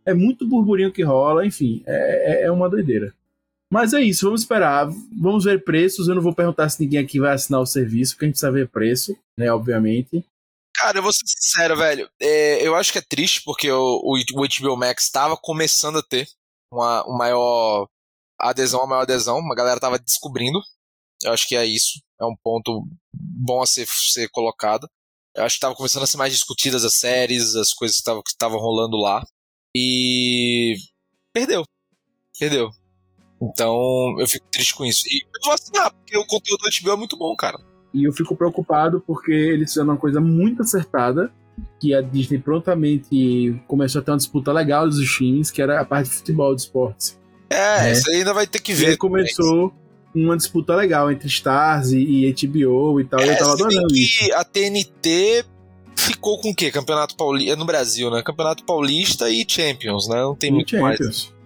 [0.06, 3.14] É muito burburinho que rola, enfim, é, é, é uma doideira.
[3.72, 4.88] Mas é isso, vamos esperar.
[5.20, 6.08] Vamos ver preços.
[6.08, 8.52] Eu não vou perguntar se ninguém aqui vai assinar o serviço, porque a gente precisa
[8.52, 9.52] ver preço, né?
[9.52, 10.26] Obviamente.
[10.76, 12.10] Cara, eu vou ser sincero, velho.
[12.20, 16.28] É, eu acho que é triste porque o, o, HBO Max estava começando a ter
[16.72, 17.88] uma, uma maior
[18.40, 19.40] adesão, uma maior adesão.
[19.40, 20.62] Uma galera tava descobrindo.
[21.24, 22.00] Eu acho que é isso.
[22.22, 24.88] É um ponto bom a ser, ser colocado.
[25.36, 28.60] Eu acho que tava começando a ser mais discutidas as séries, as coisas que estavam
[28.60, 29.24] rolando lá.
[29.76, 30.76] E.
[31.34, 31.64] Perdeu.
[32.40, 32.72] Perdeu.
[33.42, 35.04] Então, eu fico triste com isso.
[35.08, 37.58] E eu vou assinar, porque o conteúdo do HBO é muito bom, cara.
[37.94, 41.32] E eu fico preocupado porque eles fizeram uma coisa muito acertada,
[41.80, 45.86] que a Disney prontamente começou a ter uma disputa legal dos streams, que era a
[45.86, 47.18] parte de futebol de esportes.
[47.50, 47.92] É, é.
[47.94, 48.92] isso aí ainda vai ter que ver.
[48.92, 49.74] E começou
[50.14, 53.96] uma disputa legal entre Stars e, e HBO e tal, é, e eu tava adorando
[53.96, 54.34] isso.
[54.34, 55.46] a TNT
[55.96, 56.72] ficou com o quê?
[56.72, 58.22] Campeonato Paulista, no Brasil, né?
[58.22, 60.18] Campeonato Paulista e Champions, né?
[60.22, 61.00] Não tem e muito Champions.
[61.00, 61.37] mais.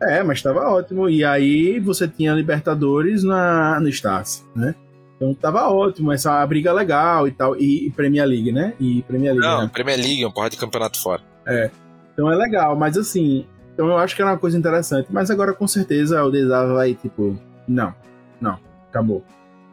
[0.00, 1.08] É, mas estava ótimo.
[1.08, 4.74] E aí você tinha Libertadores na, no Stars, né?
[5.16, 7.56] Então tava ótimo, essa briga legal e tal.
[7.56, 8.74] E, e Premier League, né?
[8.78, 9.46] E Premier League.
[9.46, 9.70] Não, né?
[9.72, 11.22] Premier League, um porra de campeonato fora.
[11.44, 11.70] É.
[12.12, 13.44] Então é legal, mas assim.
[13.74, 15.08] Então eu acho que era uma coisa interessante.
[15.10, 17.36] Mas agora com certeza o Desava vai, tipo.
[17.66, 17.92] Não,
[18.40, 19.24] não, acabou.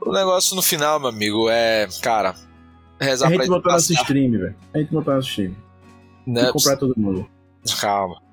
[0.01, 1.87] O negócio no final, meu amigo, é.
[2.01, 2.33] Cara.
[2.99, 4.55] Rezar a gente botou nosso stream, velho.
[4.73, 5.55] A gente botou nosso stream.
[6.25, 6.49] Né?
[6.49, 7.27] E comprar todo mundo.
[7.79, 8.24] Calma.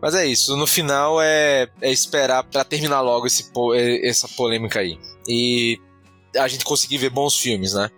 [0.00, 3.50] Mas é isso, no final é, é esperar para terminar logo esse,
[4.02, 4.98] essa polêmica aí.
[5.28, 5.78] E
[6.36, 7.90] a gente conseguir ver bons filmes, né?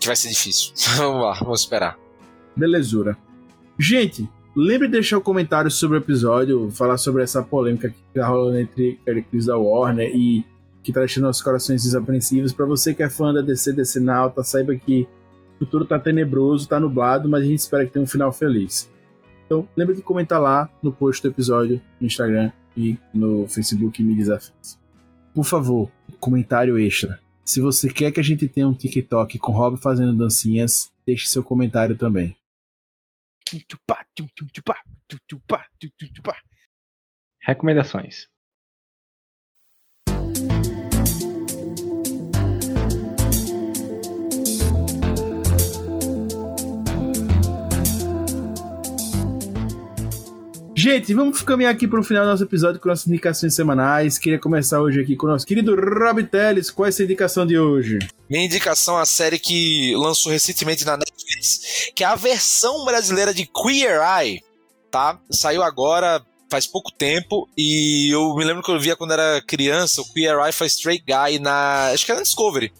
[0.00, 0.72] Que vai ser difícil.
[0.96, 1.98] vamos lá, vamos esperar.
[2.56, 3.16] Belezura.
[3.78, 7.96] Gente, lembre de deixar o um comentário sobre o episódio, falar sobre essa polêmica que
[8.14, 8.98] tá rolando entre
[9.30, 10.44] Chris da Warner e
[10.82, 12.52] que tá deixando nossos corações desapreensivos.
[12.52, 15.06] Para você que é fã da DC, DC Nauta, saiba que
[15.56, 18.90] o futuro tá tenebroso, tá nublado, mas a gente espera que tenha um final feliz.
[19.50, 24.14] Então, lembre de comentar lá no post do episódio, no Instagram e no Facebook Me
[24.14, 24.78] Desafios.
[25.34, 25.90] Por favor,
[26.20, 27.20] comentário extra.
[27.44, 31.42] Se você quer que a gente tenha um TikTok com Rob fazendo dancinhas, deixe seu
[31.42, 32.36] comentário também.
[37.42, 38.28] Recomendações.
[50.92, 54.18] Gente, vamos caminhar aqui para o final do nosso episódio com nossas indicações semanais.
[54.18, 56.68] Queria começar hoje aqui com o nosso querido Rob Teles.
[56.68, 58.00] Qual é essa indicação de hoje?
[58.28, 63.32] Minha indicação é a série que lançou recentemente na Netflix, que é a versão brasileira
[63.32, 64.42] de Queer Eye,
[64.90, 65.16] tá?
[65.30, 70.00] Saiu agora, faz pouco tempo, e eu me lembro que eu via quando era criança,
[70.00, 71.90] o Queer Eye foi Straight Guy na...
[71.92, 72.72] acho que era na Discovery.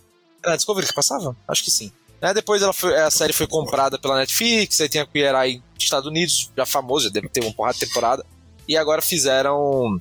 [0.43, 1.37] Era na Discovery que passava?
[1.47, 1.93] Acho que sim.
[2.21, 2.35] Né?
[2.35, 6.07] Depois foi, a série foi comprada pela Netflix, aí tem a Queer Eye dos Estados
[6.07, 8.25] Unidos, já famoso, já deve ter uma porrada de temporada.
[8.69, 10.01] E agora fizeram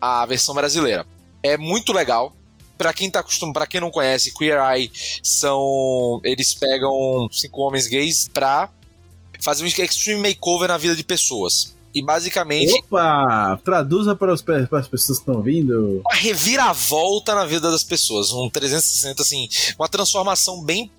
[0.00, 1.06] a versão brasileira.
[1.42, 2.34] É muito legal.
[2.76, 4.90] Para quem tá acostumado, para quem não conhece, Queer Eye
[5.22, 8.70] são eles pegam cinco homens gays pra
[9.40, 11.76] fazer um extreme makeover na vida de pessoas.
[11.94, 12.72] E basicamente.
[12.74, 13.58] Opa!
[13.64, 16.00] Traduza para, os, para as pessoas que estão vindo.
[16.04, 18.30] Uma reviravolta na vida das pessoas.
[18.30, 19.48] Um 360, assim.
[19.78, 20.90] Uma transformação bem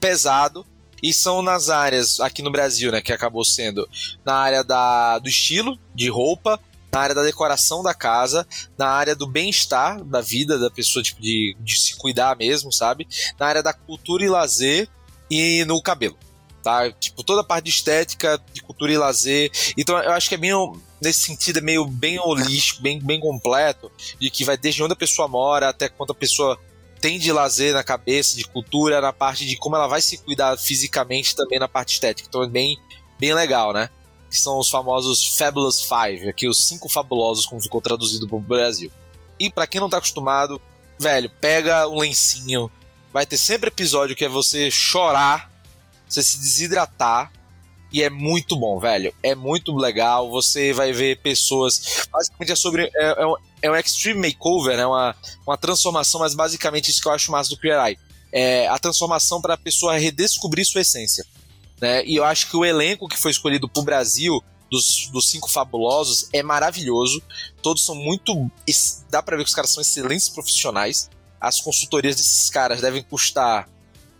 [0.00, 0.66] pesado
[1.02, 3.88] e são nas áreas aqui no Brasil, né, que acabou sendo
[4.24, 6.60] na área da, do estilo de roupa,
[6.92, 8.46] na área da decoração da casa,
[8.76, 13.06] na área do bem-estar da vida da pessoa, tipo, de, de se cuidar mesmo, sabe?
[13.38, 14.88] Na área da cultura e lazer
[15.30, 16.18] e no cabelo,
[16.62, 16.90] tá?
[16.92, 19.50] Tipo, toda a parte de estética, de cultura e lazer.
[19.76, 20.52] Então eu acho que é bem
[21.00, 23.90] nesse sentido é meio bem holístico, bem, bem completo,
[24.20, 26.58] de que vai desde onde a pessoa mora até quanto a pessoa
[27.00, 30.56] tem de lazer na cabeça, de cultura, na parte de como ela vai se cuidar
[30.58, 32.28] fisicamente também na parte estética.
[32.28, 32.78] Então é bem,
[33.18, 33.88] bem legal, né?
[34.30, 38.40] Que são os famosos Fabulous Five, aqui os cinco fabulosos, como ficou traduzido para o
[38.40, 38.90] Brasil.
[39.38, 40.60] E para quem não tá acostumado,
[40.98, 42.70] velho, pega um lencinho.
[43.12, 45.50] Vai ter sempre episódio que é você chorar,
[46.06, 47.32] você se desidratar,
[47.92, 49.12] e é muito bom, velho.
[49.22, 50.30] É muito legal.
[50.30, 52.06] Você vai ver pessoas.
[52.10, 52.90] Basicamente é sobre.
[52.94, 53.16] É,
[53.62, 54.86] é, um, extreme makeover, né?
[54.86, 55.14] Uma,
[55.46, 57.98] uma transformação, mas basicamente isso que eu acho massa do Queer Eye.
[58.32, 61.26] É a transformação para a pessoa redescobrir sua essência.
[61.80, 62.04] Né?
[62.04, 66.28] E eu acho que o elenco que foi escolhido pro Brasil, dos, dos cinco fabulosos,
[66.32, 67.22] é maravilhoso.
[67.62, 68.50] Todos são muito.
[69.10, 71.10] Dá pra ver que os caras são excelentes profissionais.
[71.40, 73.68] As consultorias desses caras devem custar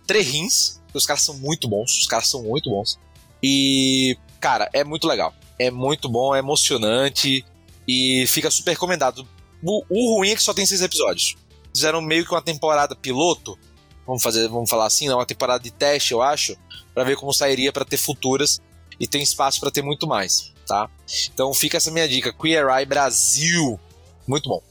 [0.05, 0.81] três rins.
[0.93, 1.99] Os caras são muito bons.
[1.99, 2.99] Os caras são muito bons.
[3.41, 5.33] E, cara, é muito legal.
[5.57, 7.45] É muito bom, é emocionante
[7.91, 9.27] e fica super recomendado.
[9.61, 11.35] O, o ruim é que só tem seis episódios.
[11.73, 13.59] Fizeram meio que uma temporada piloto,
[14.07, 15.13] vamos fazer, vamos falar assim, né?
[15.13, 16.55] uma temporada de teste, eu acho,
[16.93, 18.61] para ver como sairia para ter futuras
[18.99, 20.89] e tem espaço para ter muito mais, tá?
[21.33, 23.79] Então fica essa minha dica, Queer Eye Brasil,
[24.27, 24.61] muito bom.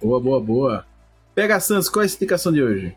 [0.00, 0.86] Boa, boa, boa.
[1.34, 2.96] Pega Santos, qual é a indicação de hoje?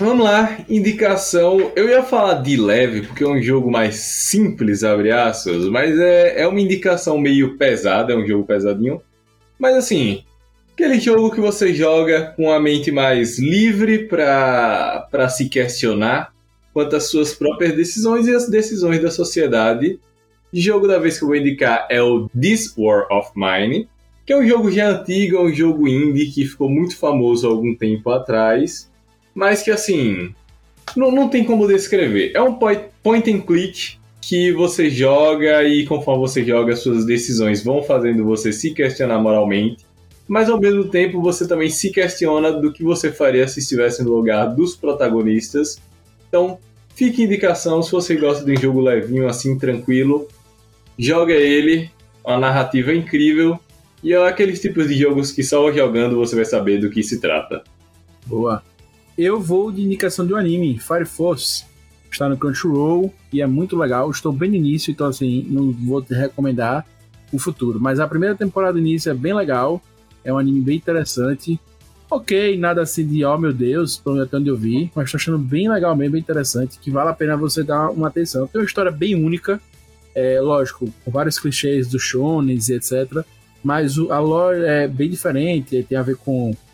[0.00, 1.72] Vamos lá, indicação.
[1.76, 6.40] Eu ia falar de leve, porque é um jogo mais simples, abre aspas, mas é,
[6.40, 9.02] é uma indicação meio pesada, é um jogo pesadinho.
[9.58, 10.24] Mas assim,
[10.72, 16.32] aquele jogo que você joga com a mente mais livre para se questionar
[16.72, 20.00] quanto às suas próprias decisões e as decisões da sociedade.
[20.50, 23.86] O jogo da vez que eu vou indicar é o This War of Mine,
[24.24, 27.50] que é um jogo já antigo, é um jogo indie que ficou muito famoso há
[27.50, 28.89] algum tempo atrás
[29.34, 30.34] mas que assim.
[30.96, 32.32] Não, não tem como descrever.
[32.34, 37.82] É um point, and click que você joga e conforme você joga, suas decisões vão
[37.82, 39.86] fazendo você se questionar moralmente.
[40.28, 44.14] Mas ao mesmo tempo você também se questiona do que você faria se estivesse no
[44.14, 45.80] lugar dos protagonistas.
[46.28, 46.58] Então,
[46.94, 50.28] fique indicação se você gosta de um jogo levinho, assim, tranquilo.
[50.98, 51.90] Joga ele,
[52.24, 53.58] uma narrativa incrível.
[54.02, 57.20] E é aqueles tipos de jogos que só jogando você vai saber do que se
[57.20, 57.62] trata.
[58.26, 58.62] Boa.
[59.22, 61.66] Eu vou de indicação de um anime, Fire Force.
[62.10, 64.10] Está no Crunchyroll e é muito legal.
[64.10, 66.86] Estou bem no início, então assim, não vou te recomendar
[67.30, 67.78] o futuro.
[67.78, 69.78] Mas a primeira temporada do início é bem legal.
[70.24, 71.60] É um anime bem interessante.
[72.10, 75.36] Ok, nada assim de oh meu Deus, pelo até onde eu vi, mas estou achando
[75.36, 78.46] bem legal mesmo, bem interessante, que vale a pena você dar uma atenção.
[78.46, 79.60] Tem uma história bem única,
[80.14, 83.22] é, lógico, com vários clichês do shonen e etc.
[83.62, 86.69] Mas a lore é bem diferente, tem a ver com é,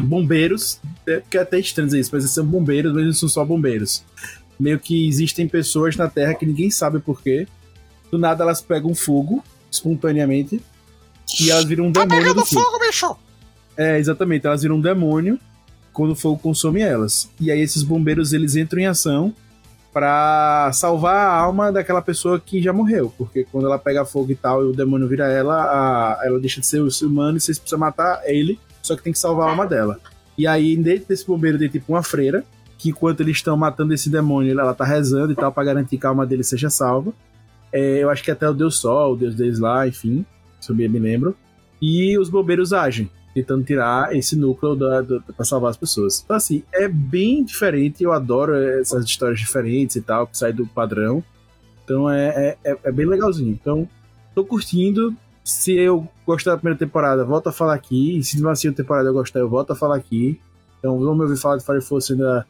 [0.00, 3.28] bombeiros, é, que é até estranho dizer isso, mas eles são bombeiros, mas eles são
[3.28, 4.04] só bombeiros.
[4.58, 7.46] Meio que existem pessoas na Terra que ninguém sabe porquê.
[8.10, 10.60] Do nada elas pegam fogo, espontaneamente,
[11.40, 12.22] e elas viram um tá demônio.
[12.22, 13.16] Tá pegando fogo, bicho!
[13.76, 15.38] É, exatamente, elas viram um demônio
[15.92, 17.30] quando o fogo consome elas.
[17.40, 19.34] E aí esses bombeiros eles entram em ação
[19.92, 24.34] para salvar a alma daquela pessoa que já morreu, porque quando ela pega fogo e
[24.34, 27.40] tal e o demônio vira ela, a, ela deixa de ser o ser humano e
[27.40, 29.98] vocês precisam matar ele só que tem que salvar a alma dela.
[30.36, 32.44] E aí, dentro desse bombeiro tem tipo uma freira,
[32.76, 36.06] que enquanto eles estão matando esse demônio, ela tá rezando e tal, pra garantir que
[36.06, 37.12] a alma dele seja salva.
[37.72, 40.24] É, eu acho que até o Deus Sol, o Deus deles lá, enfim,
[40.60, 41.36] se eu me lembro.
[41.80, 46.22] E os bombeiros agem, tentando tirar esse núcleo da, da, pra salvar as pessoas.
[46.22, 50.66] Então, assim, é bem diferente, eu adoro essas histórias diferentes e tal, que saem do
[50.66, 51.22] padrão.
[51.84, 53.50] Então é, é, é bem legalzinho.
[53.50, 53.88] Então,
[54.34, 55.14] tô curtindo,
[55.44, 58.18] se eu gostar da primeira temporada, volto a falar aqui.
[58.18, 60.40] E se de uma segunda temporada eu gostar, eu volto a falar aqui.
[60.78, 62.46] Então vamos ouvir falar de Fire Force ainda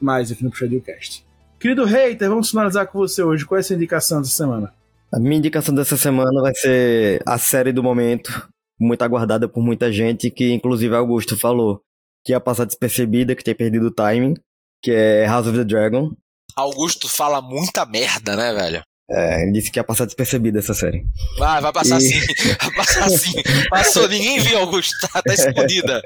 [0.00, 1.24] mais aqui no Puxadinho Cast.
[1.60, 3.44] Querido hater, vamos finalizar com você hoje.
[3.44, 4.72] Qual é a sua indicação dessa semana?
[5.12, 8.48] A minha indicação dessa semana vai ser a série do momento,
[8.80, 11.82] muito aguardada por muita gente, que inclusive Augusto falou
[12.24, 14.34] que ia passar despercebida, que tinha perdido o timing,
[14.82, 16.12] que é House of the Dragon.
[16.54, 18.82] Augusto fala muita merda, né, velho?
[19.10, 21.06] É, ele disse que ia passar despercebida essa série.
[21.38, 22.02] Vai, vai passar e...
[22.02, 22.20] sim.
[22.60, 23.32] Vai passar sim.
[23.70, 24.94] Passou, ninguém viu, Augusto.
[25.00, 26.02] Tá, tá escondida.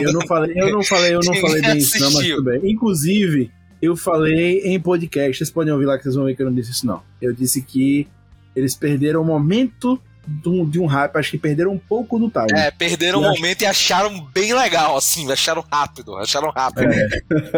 [0.00, 2.60] Eu não falei, eu não falei, eu não falei bem isso, não, mas tudo bem.
[2.64, 6.46] Inclusive, eu falei em podcast, vocês podem ouvir lá que vocês vão ver que eu
[6.46, 7.02] não disse isso, não.
[7.22, 8.08] Eu disse que
[8.56, 12.28] eles perderam o momento de um, de um hype, acho que perderam um pouco do
[12.28, 12.58] time.
[12.58, 16.92] É, perderam o um momento e acharam bem legal, assim, acharam rápido, acharam rápido.
[16.92, 17.08] É,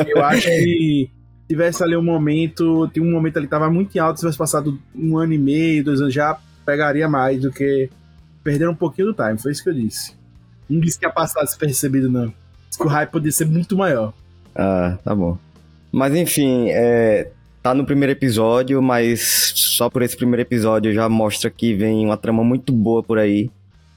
[0.06, 1.10] eu acho que
[1.52, 4.78] tivesse ali um momento, tem um momento ali que tava muito alto, se tivesse passado
[4.94, 7.90] um ano e meio, dois anos, já pegaria mais do que
[8.42, 10.16] perder um pouquinho do time, foi isso que eu disse.
[10.68, 12.32] Não disse que ia passar despercebido, não.
[12.68, 14.14] Disse que o hype poderia ser muito maior.
[14.54, 15.36] Ah, tá bom.
[15.92, 17.30] Mas enfim, é,
[17.62, 22.16] tá no primeiro episódio, mas só por esse primeiro episódio já mostra que vem uma
[22.16, 23.50] trama muito boa por aí.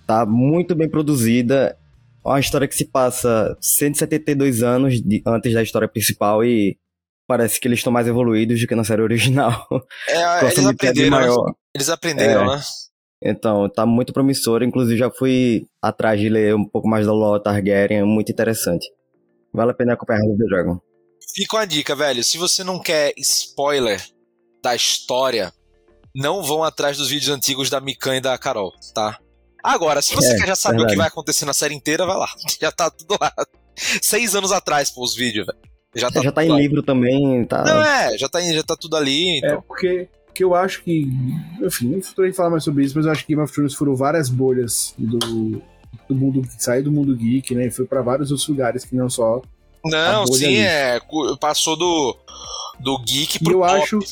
[0.05, 1.77] Tá muito bem produzida.
[2.25, 6.77] É uma história que se passa 172 anos de, antes da história principal e
[7.27, 9.67] parece que eles estão mais evoluídos do que na série original.
[10.07, 11.55] É, eles aprenderam.
[11.73, 12.55] Eles aprenderam, É.
[12.57, 12.61] né?
[13.23, 14.61] Então, tá muito promissor.
[14.61, 17.99] Inclusive, já fui atrás de ler um pouco mais da lore Targaryen.
[17.99, 18.85] É muito interessante.
[19.53, 20.79] Vale a pena acompanhar House of the Dragon.
[21.33, 22.23] Fica uma dica, velho.
[22.23, 24.03] Se você não quer spoiler
[24.61, 25.51] da história,
[26.13, 29.17] não vão atrás dos vídeos antigos da Mikan e da Carol, tá?
[29.63, 30.93] Agora, se você É, quer já saber o verdade.
[30.93, 32.27] que vai acontecer na série inteira, vai lá.
[32.61, 33.33] Já tá tudo lá.
[34.01, 35.57] Seis anos atrás, pô, os vídeos, velho.
[35.95, 36.57] Já tá, já tá em lá.
[36.59, 37.63] livro também, tá?
[37.63, 39.35] Não, é, já tá, já tá tudo ali.
[39.35, 39.63] É Então.
[39.67, 41.07] porque que eu acho que.
[41.61, 43.95] Enfim, não estou falar mais sobre isso, mas eu acho que Game of Thrones furou
[43.95, 45.17] várias bolhas do,
[46.09, 46.41] do mundo.
[46.59, 47.67] Saiu do mundo geek, né?
[47.67, 49.41] E foi pra vários outros lugares que não só.
[49.85, 50.57] Não, sim, ali.
[50.57, 50.99] é.
[51.39, 52.17] Passou do,
[52.79, 53.71] do geek E pro eu pop.
[53.71, 53.99] acho.
[53.99, 54.05] que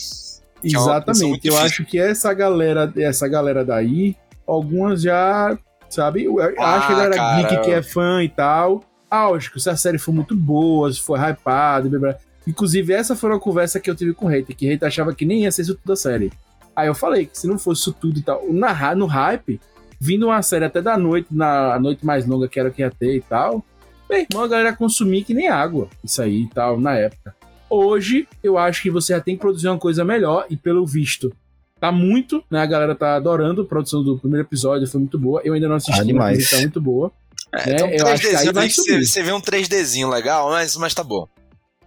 [0.75, 1.23] é Exatamente.
[1.25, 1.57] Eu difícil.
[1.59, 4.15] acho que essa galera, essa galera daí,
[4.47, 5.57] algumas já.
[5.89, 6.23] Sabe?
[6.23, 7.41] Eu Ah, acho que a galera cara.
[7.49, 8.81] geek que é fã e tal.
[9.13, 12.15] Lógico, se a série for muito boa, se for hypada, blá, blá.
[12.47, 15.13] Inclusive, essa foi uma conversa que eu tive com o Hater, que o Hater achava
[15.13, 16.31] que nem ia ser isso tudo da série.
[16.75, 19.61] Aí eu falei que se não fosse isso tudo e tal, na, no hype,
[19.99, 22.89] vindo uma série até da noite, na a noite mais longa que era que ia
[22.89, 23.63] ter e tal,
[24.09, 27.35] meu irmão, a galera ia consumir que nem água, isso aí e tal, na época.
[27.69, 31.31] Hoje, eu acho que você já tem que produzir uma coisa melhor, e pelo visto,
[31.79, 32.61] tá muito, né?
[32.61, 35.41] A galera tá adorando, a produção do primeiro episódio foi muito boa.
[35.43, 37.11] Eu ainda não assisti, Ah, mas tá muito boa.
[37.53, 37.75] É, né?
[37.75, 39.05] então, Eu acho que aí 3Dzinho vai subir.
[39.05, 41.27] você vê um 3Dzinho legal, mas, mas tá bom.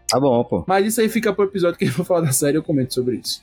[0.09, 0.64] Tá bom, pô.
[0.66, 3.16] Mas isso aí fica pro episódio que eu vou falar da série, eu comento sobre
[3.16, 3.43] isso.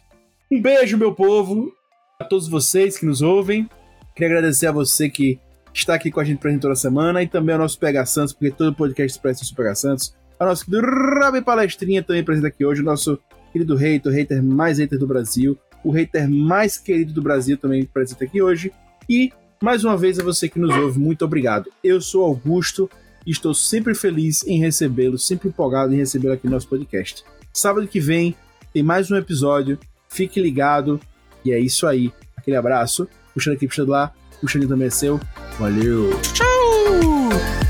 [0.51, 1.71] Um beijo, meu povo,
[2.19, 3.69] a todos vocês que nos ouvem.
[4.15, 5.39] Queria agradecer a você que
[5.73, 8.51] está aqui com a gente presente toda semana e também ao nosso PH Santos, porque
[8.51, 10.15] todo podcast presta ao PH Santos.
[10.39, 13.19] A nosso querido Rabi Palestrinha também presente aqui hoje, o nosso
[13.51, 17.85] querido hater, o hater mais hater do Brasil, o hater mais querido do Brasil também
[17.85, 18.71] presente aqui hoje.
[19.09, 19.31] E,
[19.64, 21.72] mais uma vez, a você que nos ouve, muito obrigado.
[21.81, 22.90] Eu sou Augusto
[23.26, 27.23] e estou sempre feliz em recebê-lo, sempre empolgado em recebê-lo aqui no nosso podcast.
[27.53, 28.35] Sábado que vem
[28.73, 29.80] tem mais um episódio,
[30.10, 30.99] fique ligado
[31.45, 32.11] e é isso aí.
[32.35, 34.11] Aquele abraço, puxando aqui, puxando lá,
[34.41, 35.18] puxando também é seu.
[35.57, 36.10] Valeu!
[36.34, 37.62] Tchau!